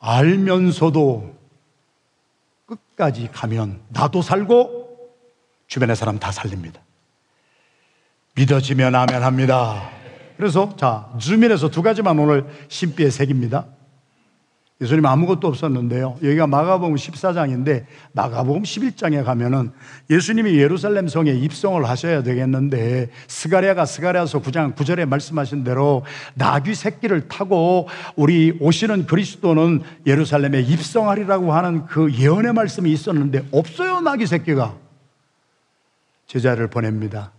알면서도 0.00 1.38
끝까지 2.66 3.28
가면 3.32 3.78
나도 3.90 4.20
살고 4.22 4.79
주변의 5.70 5.94
사람 5.94 6.18
다 6.18 6.32
살립니다. 6.32 6.80
믿어지면 8.34 8.92
아멘 8.94 9.22
합니다. 9.22 9.88
그래서 10.36 10.74
자, 10.76 11.08
주민에서 11.18 11.70
두 11.70 11.80
가지만 11.80 12.18
오늘 12.18 12.44
신비의 12.68 13.10
색입니다. 13.12 13.66
예수님 14.80 15.04
아무것도 15.06 15.46
없었는데요. 15.46 16.16
여기가 16.24 16.46
마가복음 16.48 16.96
14장인데 16.96 17.84
마가복음 18.12 18.62
11장에 18.62 19.22
가면은 19.22 19.70
예수님이 20.08 20.56
예루살렘 20.56 21.06
성에 21.06 21.30
입성을 21.32 21.84
하셔야 21.86 22.22
되겠는데 22.24 23.10
스가랴가 23.28 23.84
스가랴서 23.84 24.40
9장 24.40 24.74
9절에 24.74 25.06
말씀하신 25.06 25.62
대로 25.62 26.04
나귀 26.34 26.74
새끼를 26.74 27.28
타고 27.28 27.88
우리 28.16 28.56
오시는 28.58 29.06
그리스도는 29.06 29.82
예루살렘에 30.06 30.62
입성하리라고 30.62 31.52
하는 31.52 31.86
그 31.86 32.12
예언의 32.12 32.54
말씀이 32.54 32.90
있었는데 32.90 33.46
없어요 33.52 34.00
나귀 34.00 34.26
새끼가 34.26 34.89
제자를 36.30 36.68
보냅니다. 36.70 37.32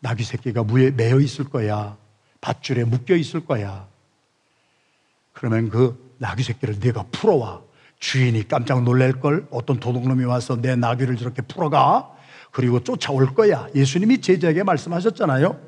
나귀 0.00 0.22
새끼가 0.22 0.64
무에 0.64 0.90
매여 0.90 1.18
있을 1.18 1.46
거야. 1.46 1.96
밧줄에 2.42 2.84
묶여 2.84 3.16
있을 3.16 3.46
거야. 3.46 3.88
그러면 5.32 5.70
그 5.70 6.14
나귀 6.18 6.42
새끼를 6.42 6.78
네가 6.78 7.06
풀어와. 7.10 7.62
주인이 8.00 8.46
깜짝 8.48 8.82
놀랄 8.82 9.18
걸 9.18 9.46
어떤 9.50 9.80
도둑놈이 9.80 10.24
와서 10.26 10.60
내 10.60 10.76
나귀를 10.76 11.16
저렇게 11.16 11.40
풀어가. 11.40 12.14
그리고 12.50 12.80
쫓아올 12.84 13.34
거야. 13.34 13.66
예수님이 13.74 14.20
제자에게 14.20 14.62
말씀하셨잖아요. 14.62 15.58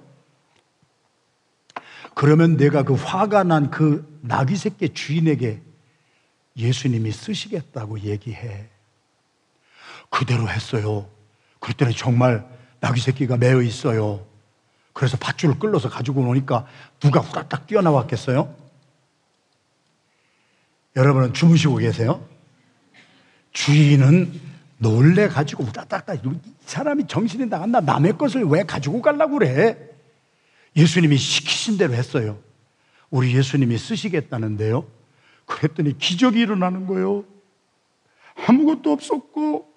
그러면 2.14 2.58
내가 2.58 2.82
그 2.82 2.92
화가 2.92 3.44
난 3.44 3.70
그 3.70 4.20
나귀 4.20 4.56
새끼 4.56 4.90
주인에게 4.90 5.62
예수님이 6.58 7.10
쓰시겠다고 7.10 8.00
얘기해. 8.00 8.68
그대로 10.10 10.46
했어요. 10.46 11.13
그랬더니 11.64 11.96
정말 11.96 12.46
나귀 12.80 13.00
새끼가 13.00 13.38
매여 13.38 13.62
있어요. 13.62 14.26
그래서 14.92 15.16
밧줄을 15.16 15.58
끌어서 15.58 15.88
가지고 15.88 16.20
오니까 16.20 16.66
누가 17.00 17.20
후다닥 17.20 17.66
뛰어나왔겠어요? 17.66 18.54
여러분은 20.94 21.32
주무시고 21.32 21.76
계세요? 21.76 22.22
주인은 23.52 24.38
놀래 24.76 25.26
가지고 25.26 25.64
우다닥다 25.64 26.14
이 26.14 26.20
사람이 26.66 27.06
정신이 27.06 27.46
나갔나 27.46 27.80
남의 27.80 28.18
것을 28.18 28.44
왜 28.44 28.64
가지고 28.64 29.00
가려고 29.00 29.38
그래? 29.38 29.78
예수님이 30.76 31.16
시키신 31.16 31.78
대로 31.78 31.94
했어요. 31.94 32.38
우리 33.08 33.34
예수님이 33.34 33.78
쓰시겠다는데요. 33.78 34.86
그랬더니 35.46 35.96
기적이 35.96 36.40
일어나는 36.40 36.86
거예요. 36.86 37.24
아무것도 38.46 38.92
없었고 38.92 39.73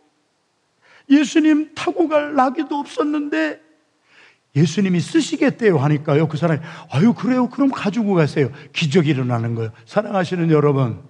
예수님 1.10 1.72
타고 1.76 2.08
갈 2.08 2.36
나귀도 2.36 2.76
없었는데 2.76 3.62
예수님이 4.56 5.00
쓰시겠대요 5.00 5.78
하니까요. 5.78 6.28
그 6.28 6.38
사람이 6.38 6.60
아유 6.92 7.14
그래요. 7.14 7.50
그럼 7.50 7.70
가지고 7.70 8.16
가세요. 8.16 8.52
기적이 8.74 9.12
일어나는 9.12 9.56
거예요. 9.56 9.72
사랑하시는 9.86 10.50
여러분. 10.50 11.04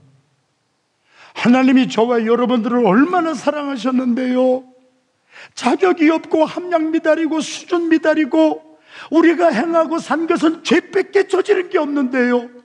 하나님이 1.34 1.88
저와 1.88 2.26
여러분들을 2.26 2.86
얼마나 2.86 3.34
사랑하셨는데요. 3.34 4.64
자격이 5.54 6.10
없고 6.10 6.46
함량 6.46 6.92
미달이고 6.92 7.42
수준 7.42 7.90
미달이고 7.90 8.80
우리가 9.12 9.50
행하고 9.50 10.00
산 10.00 10.28
것은 10.28 10.64
죄밖에 10.64 11.28
저지른 11.28 11.70
게 11.70 11.78
없는데요. 11.78 12.57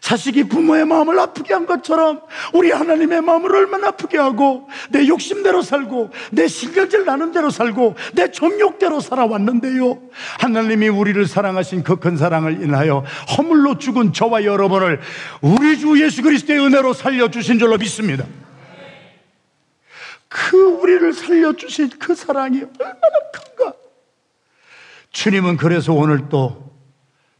자식이 0.00 0.44
부모의 0.44 0.84
마음을 0.84 1.18
아프게 1.18 1.54
한 1.54 1.66
것처럼 1.66 2.20
우리 2.52 2.70
하나님의 2.70 3.22
마음을 3.22 3.54
얼마나 3.54 3.88
아프게 3.88 4.18
하고 4.18 4.68
내 4.90 5.08
욕심대로 5.08 5.62
살고 5.62 6.10
내 6.30 6.46
신경질 6.46 7.04
나는 7.04 7.32
대로 7.32 7.50
살고 7.50 7.96
내 8.14 8.30
정욕대로 8.30 9.00
살아왔는데요. 9.00 9.98
하나님이 10.38 10.88
우리를 10.88 11.26
사랑하신 11.26 11.82
그 11.82 12.04
큰 12.04 12.18
사랑을 12.18 12.62
인하여 12.62 13.02
허물로 13.38 13.78
죽은 13.78 14.12
저와 14.12 14.44
여러분을 14.44 15.00
우리 15.40 15.78
주 15.78 15.98
예수 16.02 16.20
그리스도의 16.22 16.58
은혜로 16.60 16.92
살려주신 16.92 17.58
줄로 17.58 17.78
믿습니다. 17.78 18.26
그 20.28 20.56
우리를 20.56 21.12
살려주신 21.14 21.90
그 21.98 22.14
사랑이 22.14 22.58
얼마나 22.58 23.16
큰가. 23.32 23.72
주님은 25.12 25.56
그래서 25.56 25.94
오늘 25.94 26.28
또 26.28 26.73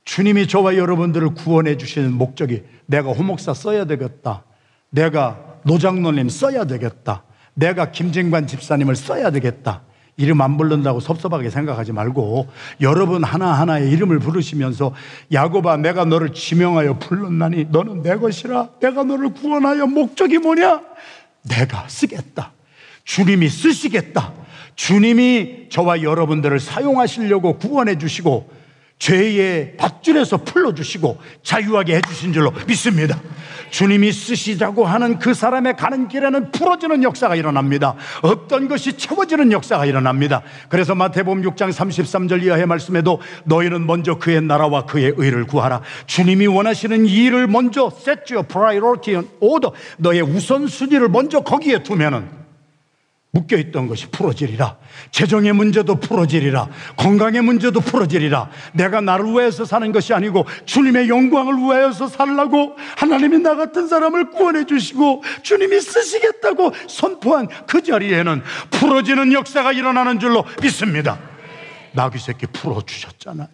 주님이 0.04 0.46
저와 0.46 0.76
여러분들을 0.76 1.34
구원해 1.34 1.76
주시는 1.76 2.12
목적이 2.12 2.62
내가 2.86 3.12
호목사 3.12 3.54
써야 3.54 3.84
되겠다. 3.84 4.44
내가 4.90 5.40
노장로님 5.64 6.28
써야 6.28 6.64
되겠다. 6.64 7.24
내가 7.54 7.90
김진관 7.90 8.46
집사님을 8.46 8.96
써야 8.96 9.30
되겠다. 9.30 9.82
이름 10.16 10.40
안 10.42 10.56
부른다고 10.56 11.00
섭섭하게 11.00 11.50
생각하지 11.50 11.92
말고 11.92 12.48
여러분 12.80 13.24
하나하나의 13.24 13.90
이름을 13.90 14.20
부르시면서 14.20 14.94
야곱아 15.32 15.78
내가 15.78 16.04
너를 16.04 16.32
지명하여 16.32 16.98
불렀나니 17.00 17.66
너는 17.70 18.02
내 18.02 18.14
것이라 18.16 18.68
내가 18.80 19.02
너를 19.02 19.32
구원하여 19.32 19.86
목적이 19.86 20.38
뭐냐? 20.38 20.82
내가 21.42 21.88
쓰겠다. 21.88 22.52
주님이 23.04 23.48
쓰시겠다. 23.48 24.32
주님이 24.76 25.68
저와 25.68 26.02
여러분들을 26.02 26.60
사용하시려고 26.60 27.58
구원해 27.58 27.98
주시고 27.98 28.48
죄의 28.98 29.76
밧줄에서 29.76 30.38
풀어주시고 30.38 31.18
자유하게 31.42 31.96
해주신 31.96 32.32
줄로 32.32 32.52
믿습니다. 32.66 33.20
주님이 33.70 34.12
쓰시자고 34.12 34.86
하는 34.86 35.18
그 35.18 35.34
사람의 35.34 35.76
가는 35.76 36.06
길에는 36.06 36.52
풀어지는 36.52 37.02
역사가 37.02 37.34
일어납니다. 37.34 37.96
없던 38.22 38.68
것이 38.68 38.96
채워지는 38.96 39.50
역사가 39.50 39.84
일어납니다. 39.84 40.42
그래서 40.68 40.94
마태복음 40.94 41.42
6장 41.42 41.72
33절 41.72 42.44
이하의 42.44 42.66
말씀에도 42.66 43.20
너희는 43.44 43.84
먼저 43.84 44.16
그의 44.16 44.42
나라와 44.42 44.86
그의 44.86 45.14
의를 45.16 45.44
구하라. 45.44 45.80
주님이 46.06 46.46
원하시는 46.46 47.06
일을 47.06 47.48
먼저 47.48 47.90
set 47.92 48.32
your 48.32 48.46
priority 48.46 49.20
in 49.20 49.28
order. 49.40 49.76
너의 49.98 50.22
우선순위를 50.22 51.08
먼저 51.08 51.40
거기에 51.40 51.82
두면은 51.82 52.43
묶여있던 53.34 53.88
것이 53.88 54.08
풀어지리라. 54.10 54.76
재정의 55.10 55.52
문제도 55.52 55.94
풀어지리라. 55.96 56.68
건강의 56.96 57.42
문제도 57.42 57.78
풀어지리라. 57.80 58.48
내가 58.72 59.00
나를 59.00 59.26
위해서 59.26 59.64
사는 59.64 59.90
것이 59.92 60.14
아니고 60.14 60.46
주님의 60.64 61.08
영광을 61.08 61.56
위하여서 61.56 62.06
살라고 62.08 62.76
하나님이 62.96 63.38
나 63.38 63.56
같은 63.56 63.88
사람을 63.88 64.30
구원해 64.30 64.64
주시고 64.64 65.22
주님이 65.42 65.80
쓰시겠다고 65.80 66.72
선포한 66.88 67.48
그 67.66 67.82
자리에는 67.82 68.42
풀어지는 68.70 69.32
역사가 69.32 69.72
일어나는 69.72 70.20
줄로 70.20 70.44
믿습니다. 70.62 71.18
나귀 71.92 72.18
새끼 72.18 72.46
풀어주셨잖아요. 72.46 73.48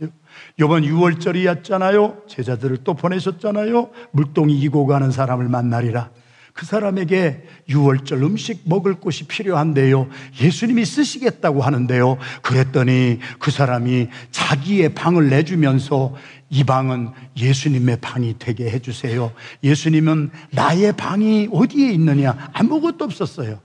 이번 0.59 0.83
6월절이었잖아요. 0.83 2.29
제자들을 2.29 2.79
또 2.85 2.95
보내셨잖아요. 2.95 3.91
물동이 4.13 4.59
이고 4.61 4.87
가는 4.87 5.11
사람을 5.11 5.49
만나리라. 5.49 6.11
그 6.53 6.67
사람에게 6.67 7.45
6월절 7.69 8.23
음식 8.23 8.63
먹을 8.65 8.95
곳이 8.95 9.25
필요한데요. 9.25 10.09
예수님이 10.41 10.85
쓰시겠다고 10.85 11.63
하는데요. 11.63 12.19
그랬더니 12.43 13.19
그 13.39 13.51
사람이 13.51 14.09
자기의 14.31 14.95
방을 14.95 15.31
내주면서 15.31 16.15
이 16.51 16.65
방은 16.65 17.11
예수님의 17.37 17.99
방이 18.01 18.35
되게 18.39 18.71
해주세요. 18.71 19.33
예수님은 19.63 20.31
나의 20.51 20.93
방이 20.97 21.49
어디에 21.53 21.93
있느냐? 21.93 22.51
아무것도 22.53 23.05
없었어요. 23.05 23.61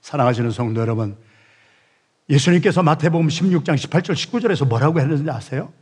사랑하시는 0.00 0.50
성도 0.52 0.80
여러분. 0.80 1.16
예수님께서 2.30 2.82
마태복음 2.82 3.28
16장 3.28 3.74
18절 3.74 4.12
19절에서 4.12 4.68
뭐라고 4.68 5.00
했는지 5.00 5.28
아세요? 5.30 5.72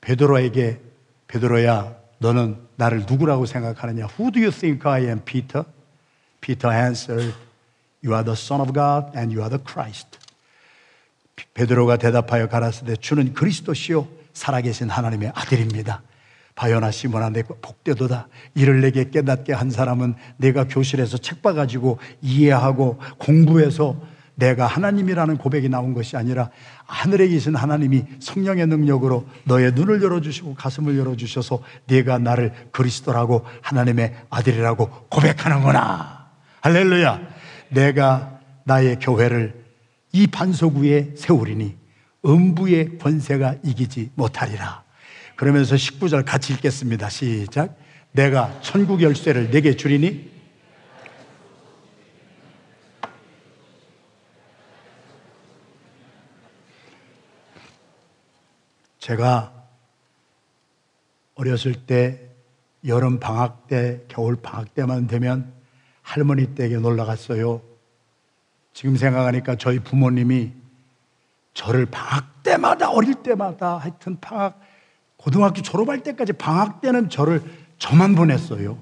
베드로에게 0.00 0.80
베드로야 1.28 1.94
너는 2.18 2.56
나를 2.80 3.04
누구라고 3.06 3.44
생각하느냐? 3.44 4.08
Who 4.18 4.32
do 4.32 4.40
you 4.40 4.50
think 4.50 4.90
I 4.90 5.02
am, 5.02 5.20
Peter? 5.20 5.64
Peter 6.40 6.74
answered, 6.74 7.34
You 8.02 8.14
are 8.14 8.24
the 8.24 8.32
Son 8.32 8.62
of 8.62 8.72
God 8.72 9.12
and 9.14 9.30
you 9.30 9.42
are 9.42 9.50
the 9.50 9.62
Christ. 9.62 10.18
베드로가 11.52 11.98
대답하여 11.98 12.48
가라사대 12.48 12.96
주는 12.96 13.34
그리스도시요 13.34 14.08
살아계신 14.32 14.88
하나님의 14.88 15.32
아들입니다. 15.34 16.02
바요나 16.54 16.90
시몬아 16.90 17.30
내 17.30 17.42
복되도다 17.42 18.28
이를 18.54 18.80
내게 18.80 19.10
깨닫게 19.10 19.52
한 19.52 19.70
사람은 19.70 20.14
내가 20.38 20.64
교실에서 20.64 21.18
책 21.18 21.42
봐가지고 21.42 21.98
이해하고 22.22 22.98
공부해서 23.18 23.96
내가 24.40 24.66
하나님이라는 24.66 25.36
고백이 25.36 25.68
나온 25.68 25.94
것이 25.94 26.16
아니라 26.16 26.50
하늘에 26.86 27.28
계신 27.28 27.54
하나님이 27.54 28.04
성령의 28.18 28.66
능력으로 28.66 29.26
너의 29.44 29.72
눈을 29.72 30.02
열어주시고 30.02 30.54
가슴을 30.54 30.98
열어주셔서 30.98 31.62
네가 31.86 32.18
나를 32.18 32.52
그리스도라고 32.72 33.44
하나님의 33.60 34.14
아들이라고 34.30 34.88
고백하는구나. 35.10 36.26
할렐루야. 36.62 37.20
내가 37.68 38.40
나의 38.64 38.98
교회를 38.98 39.62
이 40.12 40.26
반석 40.26 40.76
위에 40.76 41.12
세우리니 41.16 41.76
음부의 42.24 42.98
권세가 42.98 43.56
이기지 43.62 44.10
못하리라. 44.14 44.82
그러면서 45.36 45.76
19절 45.76 46.24
같이 46.24 46.52
읽겠습니다. 46.54 47.08
시작. 47.08 47.76
내가 48.12 48.58
천국 48.62 49.02
열쇠를 49.02 49.50
내게 49.50 49.76
주리니 49.76 50.39
제가 59.00 59.52
어렸을 61.34 61.74
때 61.74 62.28
여름 62.86 63.18
방학 63.18 63.66
때, 63.66 64.04
겨울 64.08 64.36
방학 64.36 64.74
때만 64.74 65.06
되면 65.06 65.52
할머니 66.02 66.54
댁에 66.54 66.76
놀러 66.76 67.04
갔어요. 67.04 67.62
지금 68.72 68.96
생각하니까 68.96 69.56
저희 69.56 69.78
부모님이 69.80 70.52
저를 71.54 71.86
방학 71.86 72.42
때마다 72.42 72.90
어릴 72.90 73.14
때마다 73.14 73.78
하여튼 73.78 74.18
방학 74.20 74.60
고등학교 75.16 75.60
졸업할 75.62 76.02
때까지 76.02 76.34
방학 76.34 76.80
때는 76.80 77.10
저를 77.10 77.42
저만 77.78 78.14
보냈어요. 78.14 78.78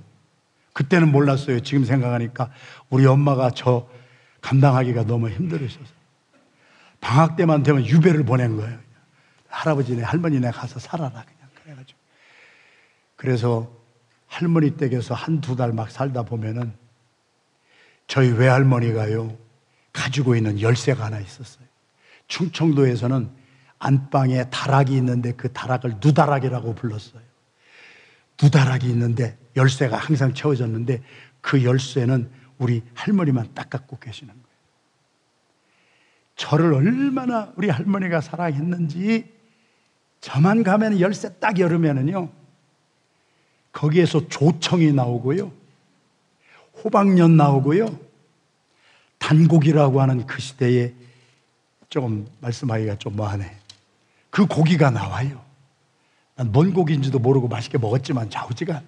그때는 0.72 1.10
몰랐어요. 1.10 1.60
지금 1.60 1.84
생각하니까 1.84 2.50
우리 2.90 3.06
엄마가 3.06 3.50
저 3.50 3.88
감당하기가 4.40 5.04
너무 5.04 5.28
힘들으셔서 5.28 5.86
방학 7.00 7.36
때만 7.36 7.62
되면 7.62 7.84
유배를 7.86 8.24
보낸 8.24 8.56
거예요. 8.56 8.87
할아버지네 9.48 10.02
할머니네 10.02 10.50
가서 10.50 10.78
살아라 10.78 11.10
그냥 11.24 11.48
그래가지고 11.62 11.98
그래서 13.16 13.70
할머니 14.26 14.76
댁에서 14.76 15.14
한 15.14 15.40
두 15.40 15.56
달 15.56 15.72
막 15.72 15.90
살다 15.90 16.22
보면은 16.22 16.72
저희 18.06 18.30
외할머니가요 18.30 19.36
가지고 19.92 20.36
있는 20.36 20.60
열쇠가 20.60 21.06
하나 21.06 21.18
있었어요. 21.18 21.66
충청도에서는 22.28 23.30
안방에 23.78 24.50
다락이 24.50 24.94
있는데 24.96 25.32
그 25.32 25.52
다락을 25.52 25.96
누다락이라고 26.02 26.74
불렀어요. 26.74 27.22
누다락이 28.40 28.88
있는데 28.90 29.36
열쇠가 29.56 29.96
항상 29.96 30.34
채워졌는데 30.34 31.02
그 31.40 31.64
열쇠는 31.64 32.30
우리 32.58 32.82
할머니만 32.94 33.54
딱 33.54 33.70
갖고 33.70 33.98
계시는 33.98 34.32
거예요. 34.32 34.46
저를 36.36 36.72
얼마나 36.74 37.52
우리 37.56 37.68
할머니가 37.68 38.20
사랑했는지 38.20 39.37
저만 40.20 40.62
가면 40.62 41.00
열쇠 41.00 41.32
딱 41.38 41.58
열으면은요 41.58 42.28
거기에서 43.72 44.28
조청이 44.28 44.92
나오고요 44.92 45.52
호박년 46.82 47.36
나오고요 47.36 48.08
단고기라고 49.18 50.00
하는 50.00 50.26
그 50.26 50.40
시대에 50.40 50.94
조금 51.88 52.26
말씀하기가 52.40 52.96
좀 52.96 53.16
뭐하네. 53.16 53.56
그 54.30 54.46
고기가 54.46 54.90
나와요. 54.90 55.42
난 56.36 56.52
뭔 56.52 56.72
고기인지도 56.72 57.18
모르고 57.18 57.48
맛있게 57.48 57.78
먹었지만 57.78 58.30
좌우지간 58.30 58.86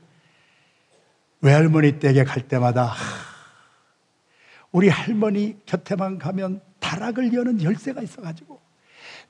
외할머니 1.41 1.99
댁에 1.99 2.23
갈 2.23 2.47
때마다 2.47 2.95
우리 4.71 4.89
할머니 4.89 5.57
곁에만 5.67 6.19
가면 6.19 6.61
다락을 6.79 7.33
여는 7.33 7.63
열쇠가 7.63 8.03
있어가지고 8.03 8.61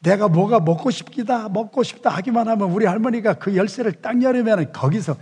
내가 0.00 0.28
뭐가 0.28 0.60
먹고 0.60 0.90
싶기다 0.90 1.48
먹고 1.48 1.82
싶다 1.82 2.10
하기만 2.10 2.48
하면 2.48 2.70
우리 2.70 2.86
할머니가 2.86 3.34
그 3.34 3.54
열쇠를 3.54 3.92
딱 3.92 4.22
열으면 4.22 4.72
거기서 4.72 5.16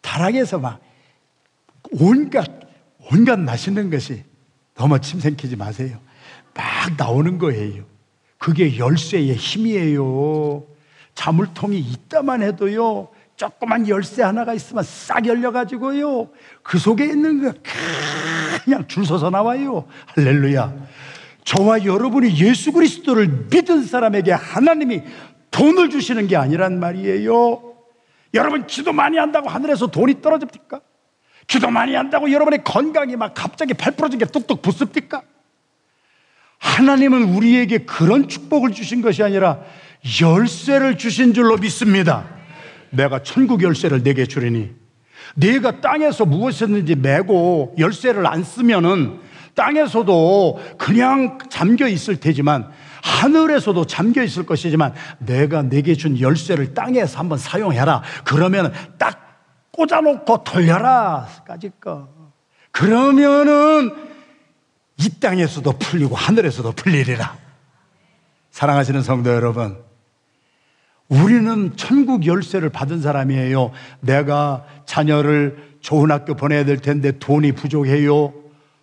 다락에서 0.00 0.58
막 0.58 0.80
온갖 1.92 2.46
온갖 3.10 3.38
맛있는 3.38 3.90
것이 3.90 4.24
너무 4.74 5.00
침 5.00 5.20
생기지 5.20 5.56
마세요. 5.56 5.98
막 6.54 6.64
나오는 6.96 7.38
거예요. 7.38 7.84
그게 8.38 8.78
열쇠의 8.78 9.34
힘이에요. 9.34 10.64
자물통이 11.14 11.78
있다만 11.78 12.42
해도요. 12.42 13.08
조그만 13.36 13.88
열쇠 13.88 14.22
하나가 14.22 14.52
있으면 14.52 14.84
싹 14.84 15.26
열려가지고요. 15.26 16.28
그 16.62 16.78
속에 16.78 17.06
있는 17.06 17.42
거 17.42 17.54
그냥 18.64 18.86
줄 18.86 19.06
서서 19.06 19.30
나와요. 19.30 19.86
할렐루야. 20.08 20.74
저와 21.44 21.84
여러분이 21.84 22.40
예수 22.40 22.72
그리스도를 22.72 23.46
믿은 23.50 23.84
사람에게 23.84 24.32
하나님이 24.32 25.02
돈을 25.50 25.90
주시는 25.90 26.26
게 26.26 26.36
아니란 26.36 26.78
말이에요. 26.78 27.74
여러분 28.34 28.66
기도 28.66 28.92
많이 28.92 29.18
한다고 29.18 29.48
하늘에서 29.48 29.88
돈이 29.88 30.22
떨어집니까? 30.22 30.80
기도 31.46 31.70
많이 31.70 31.94
한다고 31.94 32.30
여러분의 32.30 32.62
건강이 32.62 33.16
막 33.16 33.34
갑자기 33.34 33.74
8%게 33.74 34.24
뚝뚝 34.26 34.62
붙습니까? 34.62 35.22
하나님은 36.58 37.34
우리에게 37.34 37.78
그런 37.78 38.28
축복을 38.28 38.72
주신 38.72 39.00
것이 39.00 39.22
아니라 39.22 39.60
열쇠를 40.20 40.96
주신 40.98 41.34
줄로 41.34 41.56
믿습니다. 41.56 42.28
내가 42.90 43.22
천국 43.22 43.62
열쇠를 43.62 44.02
내게 44.02 44.26
주리니 44.26 44.70
네가 45.36 45.80
땅에서 45.80 46.26
무엇이든지 46.26 46.96
메고 46.96 47.74
열쇠를 47.78 48.26
안 48.26 48.44
쓰면은 48.44 49.18
땅에서도 49.60 50.58
그냥 50.78 51.36
잠겨 51.50 51.86
있을 51.86 52.16
테지만 52.16 52.70
하늘에서도 53.02 53.84
잠겨 53.84 54.22
있을 54.22 54.46
것이지만 54.46 54.94
내가 55.18 55.60
내게 55.60 55.94
준 55.94 56.18
열쇠를 56.18 56.72
땅에서 56.72 57.18
한번 57.18 57.36
사용해라. 57.36 58.02
그러면 58.24 58.72
딱 58.96 59.20
꽂아놓고 59.72 60.44
돌려라. 60.44 61.28
까짓 61.46 61.78
거. 61.78 62.08
그러면은 62.70 63.94
이 64.96 65.20
땅에서도 65.20 65.70
풀리고 65.72 66.16
하늘에서도 66.16 66.72
풀리리라. 66.72 67.36
사랑하시는 68.52 69.02
성도 69.02 69.30
여러분. 69.30 69.76
우리는 71.08 71.76
천국 71.76 72.24
열쇠를 72.24 72.70
받은 72.70 73.02
사람이에요. 73.02 73.72
내가 74.00 74.64
자녀를 74.86 75.76
좋은 75.82 76.10
학교 76.10 76.34
보내야 76.34 76.64
될 76.64 76.78
텐데 76.78 77.18
돈이 77.18 77.52
부족해요. 77.52 78.40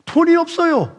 돈이 0.07 0.35
없어요. 0.35 0.95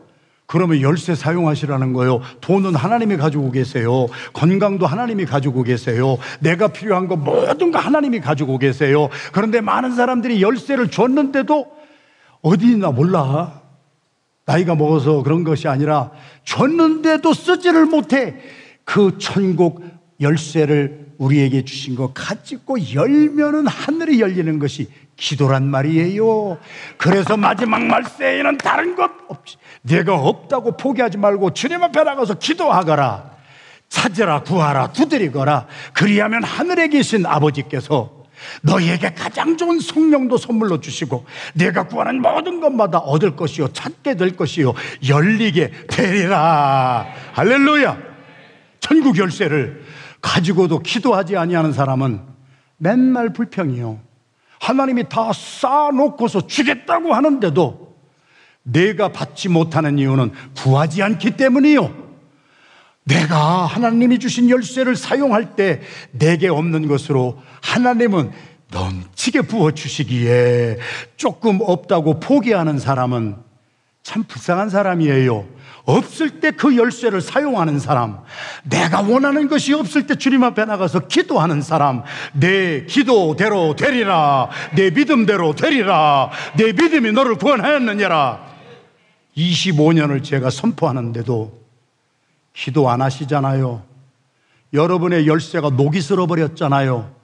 그러면 0.47 0.81
열쇠 0.81 1.15
사용하시라는 1.15 1.93
거예요. 1.93 2.23
돈은 2.41 2.75
하나님이 2.75 3.19
가지고 3.19 3.51
계세요. 3.51 4.07
건강도 4.33 4.87
하나님이 4.87 5.27
가지고 5.27 5.63
계세요. 5.63 6.17
내가 6.41 6.69
필요한 6.69 7.07
거 7.07 7.17
모든 7.17 7.71
거 7.71 7.79
하나님이 7.79 8.21
가지고 8.21 8.57
계세요. 8.57 9.11
그런데 9.33 9.61
많은 9.61 9.95
사람들이 9.95 10.41
열쇠를 10.41 10.91
줬는데도 10.91 11.67
어디 12.41 12.71
있나 12.71 12.91
몰라. 12.91 13.61
나이가 14.47 14.75
먹어서 14.75 15.23
그런 15.23 15.45
것이 15.45 15.69
아니라 15.69 16.13
줬는데도 16.45 17.35
쓰지를 17.35 17.85
못해. 17.85 18.37
그 18.85 19.19
천국 19.19 19.83
열쇠를 20.23 21.08
우리에게 21.19 21.65
주신 21.65 21.95
거 21.95 22.13
가지고 22.13 22.77
열면은 22.95 23.67
하늘이 23.67 24.21
열리는 24.21 24.59
것이 24.59 24.89
기도란 25.17 25.69
말이에요. 25.69 26.59
그래서 26.97 27.37
마지막 27.37 27.83
말세에는 27.83 28.59
다른 28.59 28.95
것 28.95 29.11
없이 29.29 29.57
내가 29.83 30.15
없다고 30.15 30.77
포기하지 30.77 31.19
말고 31.19 31.53
주님 31.53 31.83
앞에 31.83 32.05
나가서 32.05 32.35
기도하거라. 32.35 33.37
찾으라, 33.89 34.43
구하라, 34.43 34.93
두드리거라. 34.93 35.67
그리하면 35.95 36.45
하늘에 36.45 36.89
계신 36.89 37.27
아버지께서 37.27 38.19
너희에게 38.63 39.15
가장 39.15 39.57
좋은 39.57 39.81
성령도 39.81 40.37
선물로 40.37 40.81
주시고 40.81 41.25
내가 41.55 41.89
구하는 41.89 42.23
모든 42.23 42.61
것마다 42.61 42.99
얻을 42.99 43.35
것이요 43.35 43.73
찾게 43.73 44.15
될 44.15 44.37
것이요 44.37 44.75
열리게 45.09 45.73
되리라 45.89 47.07
할렐루야 47.33 47.99
천국 48.79 49.19
열쇠를 49.19 49.85
가지고도 50.21 50.81
기도하지 50.81 51.37
아니하는 51.37 51.73
사람은 51.73 52.21
맨날 52.77 53.33
불평이요 53.33 54.01
하나님이 54.61 55.09
다 55.09 55.33
쌓아놓고서 55.33 56.47
주겠다고 56.47 57.15
하는데도 57.15 57.97
내가 58.63 59.09
받지 59.09 59.49
못하는 59.49 59.99
이유는 59.99 60.33
구하지 60.57 61.03
않기 61.03 61.33
때문이요. 61.37 62.09
내가 63.05 63.65
하나님이 63.65 64.19
주신 64.19 64.51
열쇠를 64.51 64.95
사용할 64.95 65.57
때 65.57 65.81
내게 66.11 66.49
없는 66.49 66.89
것으로 66.89 67.41
하나님은 67.63 68.33
넘치게 68.71 69.43
부어주시기에 69.43 70.79
조금 71.17 71.61
없다고 71.63 72.21
포기하는 72.21 72.79
사람은 72.79 73.37
참 74.03 74.25
불쌍한 74.25 74.69
사람이에요. 74.69 75.47
없을 75.89 76.41
때 76.41 76.51
그 76.51 76.77
열쇠를 76.77 77.23
사용하는 77.23 77.79
사람, 77.79 78.19
내가 78.63 79.01
원하는 79.01 79.49
것이 79.49 79.73
없을 79.73 80.07
때 80.07 80.17
주님 80.17 80.45
앞에 80.45 80.67
나가서 80.67 81.09
기도하는 81.09 81.63
사람, 81.63 82.03
내 82.35 82.85
기도대로 82.85 83.75
되리라, 83.75 84.51
내 84.75 84.91
믿음대로 84.91 85.55
되리라, 85.55 86.31
내 86.57 86.73
믿음이 86.73 87.13
너를 87.13 87.37
구원하였느냐라. 87.37 88.47
25년을 89.37 90.23
제가 90.23 90.51
선포하는데도 90.51 91.59
기도 92.53 92.91
안 92.91 93.01
하시잖아요. 93.01 93.83
여러분의 94.75 95.27
열쇠가 95.27 95.71
녹이 95.71 96.03
슬어 96.03 96.27
버렸잖아요. 96.27 97.18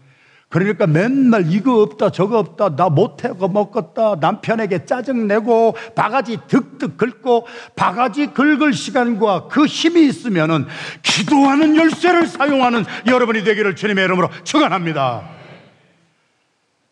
그러니까 0.54 0.86
맨날 0.86 1.50
이거 1.50 1.82
없다 1.82 2.10
저거 2.10 2.38
없다 2.38 2.76
나 2.76 2.88
못해 2.88 3.30
고 3.30 3.48
먹겠다 3.48 4.18
남편에게 4.20 4.84
짜증내고 4.84 5.74
바가지 5.96 6.38
득득 6.46 6.96
긁고 6.96 7.48
바가지 7.74 8.28
긁을 8.28 8.72
시간과 8.72 9.48
그 9.48 9.66
힘이 9.66 10.06
있으면은 10.06 10.66
기도하는 11.02 11.74
열쇠를 11.74 12.28
사용하는 12.28 12.84
여러분이 13.08 13.42
되기를 13.42 13.74
주님의 13.74 14.04
이름으로 14.04 14.30
축원합니다. 14.44 15.28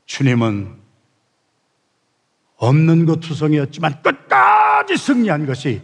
주님은 0.07 0.75
없는 2.57 3.07
것 3.07 3.20
투성이었지만 3.20 4.03
끝까지 4.03 4.96
승리한 4.96 5.46
것이 5.46 5.83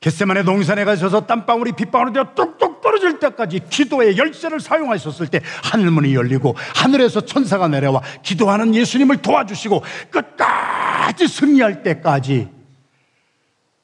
겟세만의 0.00 0.44
동산에 0.44 0.84
가셔서 0.84 1.26
땀방울이 1.26 1.72
빗방울이 1.72 2.12
되어 2.12 2.32
뚝뚝뚝 2.34 2.80
떨어질 2.80 3.18
때까지 3.18 3.60
기도의 3.68 4.16
열쇠를 4.16 4.60
사용하셨을 4.60 5.26
때 5.26 5.40
하늘문이 5.64 6.14
열리고 6.14 6.54
하늘에서 6.76 7.22
천사가 7.22 7.68
내려와 7.68 8.02
기도하는 8.22 8.74
예수님을 8.74 9.18
도와주시고 9.18 9.82
끝까지 10.10 11.26
승리할 11.26 11.82
때까지 11.82 12.48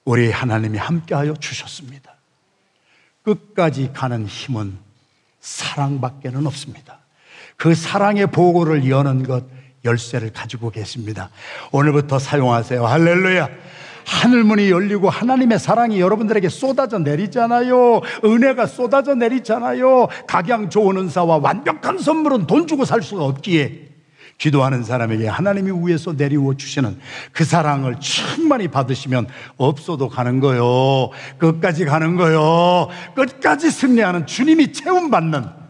우리 0.04 0.30
하나님이 0.30 0.78
함께하여 0.78 1.34
주셨습니다. 1.34 2.14
끝까지 3.22 3.90
가는 3.92 4.26
힘은 4.26 4.78
사랑밖에는 5.40 6.46
없습니다. 6.46 6.98
그 7.56 7.74
사랑의 7.74 8.28
보고를 8.28 8.88
여는 8.88 9.24
것 9.24 9.44
열쇠를 9.84 10.32
가지고 10.32 10.70
계십니다. 10.70 11.30
오늘부터 11.72 12.18
사용하세요. 12.18 12.86
할렐루야. 12.86 13.48
하늘문이 14.06 14.70
열리고 14.70 15.10
하나님의 15.10 15.58
사랑이 15.58 16.00
여러분들에게 16.00 16.48
쏟아져 16.48 16.98
내리잖아요. 16.98 18.00
은혜가 18.24 18.66
쏟아져 18.66 19.14
내리잖아요. 19.14 20.08
각양 20.26 20.70
좋은 20.70 20.96
은사와 20.96 21.38
완벽한 21.38 21.98
선물은 21.98 22.46
돈 22.46 22.66
주고 22.66 22.84
살 22.84 23.02
수가 23.02 23.24
없기에 23.24 23.94
기도하는 24.38 24.82
사람에게 24.82 25.28
하나님이 25.28 25.86
위에서 25.86 26.12
내리워 26.12 26.56
주시는 26.56 26.98
그 27.32 27.44
사랑을 27.44 28.00
충만히 28.00 28.68
받으시면 28.68 29.26
없어도 29.56 30.08
가는 30.08 30.40
거요. 30.40 31.10
끝까지 31.38 31.84
가는 31.84 32.16
거요. 32.16 32.88
끝까지 33.14 33.70
승리하는 33.70 34.26
주님이 34.26 34.72
채움받는 34.72 35.64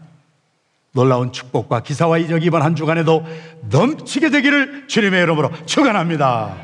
놀라운 0.93 1.31
축복과 1.31 1.81
기사와 1.81 2.17
이적 2.19 2.43
이번 2.43 2.61
한 2.61 2.75
주간에도 2.75 3.25
넘치게 3.69 4.29
되기를 4.29 4.87
주님의 4.87 5.23
이름으로 5.23 5.51
축원합니다. 5.65 6.55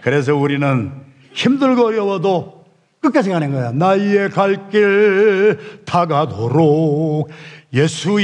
그래서 0.00 0.34
우리는 0.34 1.09
힘들고 1.32 1.86
어려워도 1.86 2.64
끝까지 3.00 3.30
가는 3.30 3.50
거야. 3.52 3.72
나의 3.72 4.30
갈 4.30 4.68
길 4.70 5.58
다가도록 5.84 7.30
예수 7.72 8.20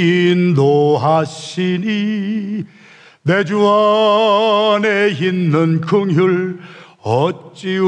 인도하시니 1.36 2.64
내 3.22 3.44
주 3.44 3.58
안에 3.66 5.08
있는 5.10 5.80
긍휼 5.80 6.58
어찌 7.02 7.78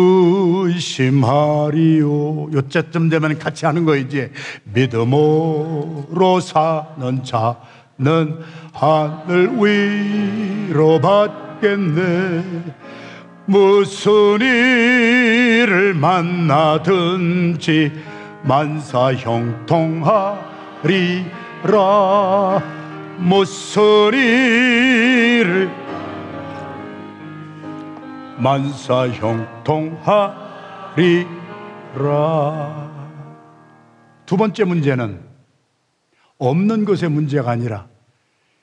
의심하리요? 0.69 2.51
요때쯤 2.53 3.09
되면 3.09 3.39
같이 3.39 3.67
하는 3.67 3.85
거 3.85 3.97
이제 3.97 4.33
믿음으로 4.65 6.41
사는 6.41 7.23
자는 7.25 8.39
하늘 8.73 9.51
위로 9.57 11.01
받겠네. 11.01 12.45
무슨 13.49 14.43
일을 14.43 15.95
만나든지 15.95 17.91
만사 18.43 19.15
형통하리라. 19.15 20.43
무슨 23.17 24.13
일을 24.13 25.71
만사 28.37 29.09
형통하리라. 29.09 30.29
두 34.27 34.37
번째 34.37 34.65
문제는 34.65 35.21
없는 36.37 36.85
것의 36.85 37.11
문제가 37.11 37.53
아니라 37.53 37.87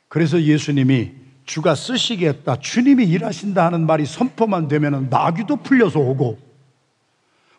그래서 0.10 0.40
예수님이 0.40 1.25
주가 1.46 1.76
쓰시겠다, 1.76 2.60
주님이 2.60 3.06
일하신다 3.06 3.66
하는 3.66 3.86
말이 3.86 4.06
선포만 4.06 4.68
되면 4.68 5.08
나귀도 5.10 5.58
풀려서 5.58 6.00
오고 6.00 6.40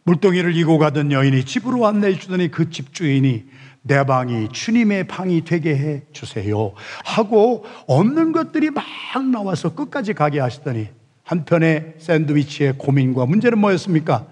물동이를 0.04 0.56
이고 0.56 0.78
가던 0.78 1.12
여인이 1.12 1.44
집으로 1.44 1.86
안내해 1.86 2.18
주더니 2.18 2.50
그 2.50 2.70
집주인이 2.70 3.44
내 3.82 4.04
방이 4.04 4.48
주님의 4.50 5.06
방이 5.06 5.44
되게 5.44 5.76
해 5.76 6.02
주세요 6.12 6.72
하고 7.04 7.64
없는 7.86 8.32
것들이 8.32 8.70
막 8.70 8.84
나와서 9.30 9.74
끝까지 9.74 10.12
가게 10.12 10.40
하시더니 10.40 10.88
한편의 11.22 11.94
샌드위치의 11.98 12.74
고민과 12.78 13.26
문제는 13.26 13.58
뭐였습니까? 13.58 14.26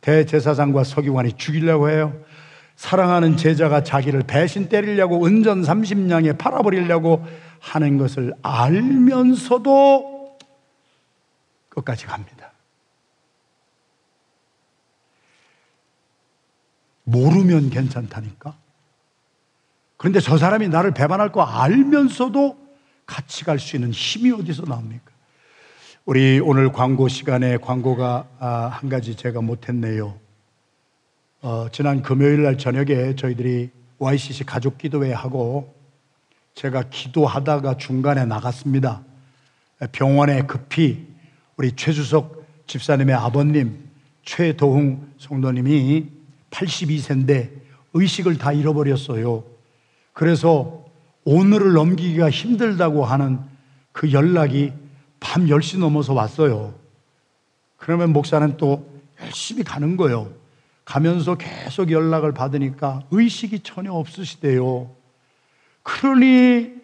대제사장과 0.00 0.84
서기관이 0.84 1.32
죽이려고 1.32 1.90
해요. 1.90 2.12
사랑하는 2.76 3.36
제자가 3.36 3.82
자기를 3.82 4.22
배신 4.26 4.68
때리려고 4.68 5.26
은전 5.26 5.62
30냥에 5.62 6.38
팔아버리려고 6.38 7.24
하는 7.60 7.98
것을 7.98 8.34
알면서도 8.42 10.38
끝까지 11.68 12.06
갑니다. 12.06 12.52
모르면 17.04 17.70
괜찮다니까? 17.70 18.56
그런데 19.96 20.20
저 20.20 20.36
사람이 20.36 20.68
나를 20.68 20.92
배반할 20.92 21.32
거 21.32 21.42
알면서도 21.42 22.66
같이 23.06 23.44
갈 23.44 23.58
수 23.58 23.76
있는 23.76 23.92
힘이 23.92 24.32
어디서 24.32 24.64
나옵니까? 24.64 25.12
우리 26.04 26.40
오늘 26.40 26.72
광고 26.72 27.08
시간에 27.08 27.56
광고가 27.56 28.28
아, 28.38 28.48
한 28.72 28.88
가지 28.88 29.16
제가 29.16 29.40
못했네요. 29.40 30.18
어, 31.42 31.68
지난 31.70 32.02
금요일 32.02 32.42
날 32.42 32.58
저녁에 32.58 33.14
저희들이 33.14 33.70
YCC 33.98 34.44
가족 34.44 34.78
기도회 34.78 35.12
하고 35.12 35.75
제가 36.56 36.84
기도하다가 36.88 37.76
중간에 37.76 38.24
나갔습니다. 38.24 39.02
병원에 39.92 40.40
급히 40.42 41.06
우리 41.58 41.72
최주석 41.76 42.46
집사님의 42.66 43.14
아버님 43.14 43.90
최도흥 44.24 45.12
성도님이 45.18 46.06
82세인데 46.50 47.50
의식을 47.92 48.38
다 48.38 48.52
잃어버렸어요. 48.52 49.44
그래서 50.14 50.86
오늘을 51.24 51.74
넘기기가 51.74 52.30
힘들다고 52.30 53.04
하는 53.04 53.38
그 53.92 54.12
연락이 54.12 54.72
밤 55.20 55.46
10시 55.46 55.78
넘어서 55.78 56.14
왔어요. 56.14 56.74
그러면 57.76 58.14
목사는 58.14 58.56
또 58.56 58.90
열심히 59.20 59.62
가는 59.62 59.98
거예요. 59.98 60.32
가면서 60.86 61.34
계속 61.34 61.90
연락을 61.90 62.32
받으니까 62.32 63.02
의식이 63.10 63.60
전혀 63.60 63.92
없으시대요. 63.92 64.96
그러니 65.86 66.74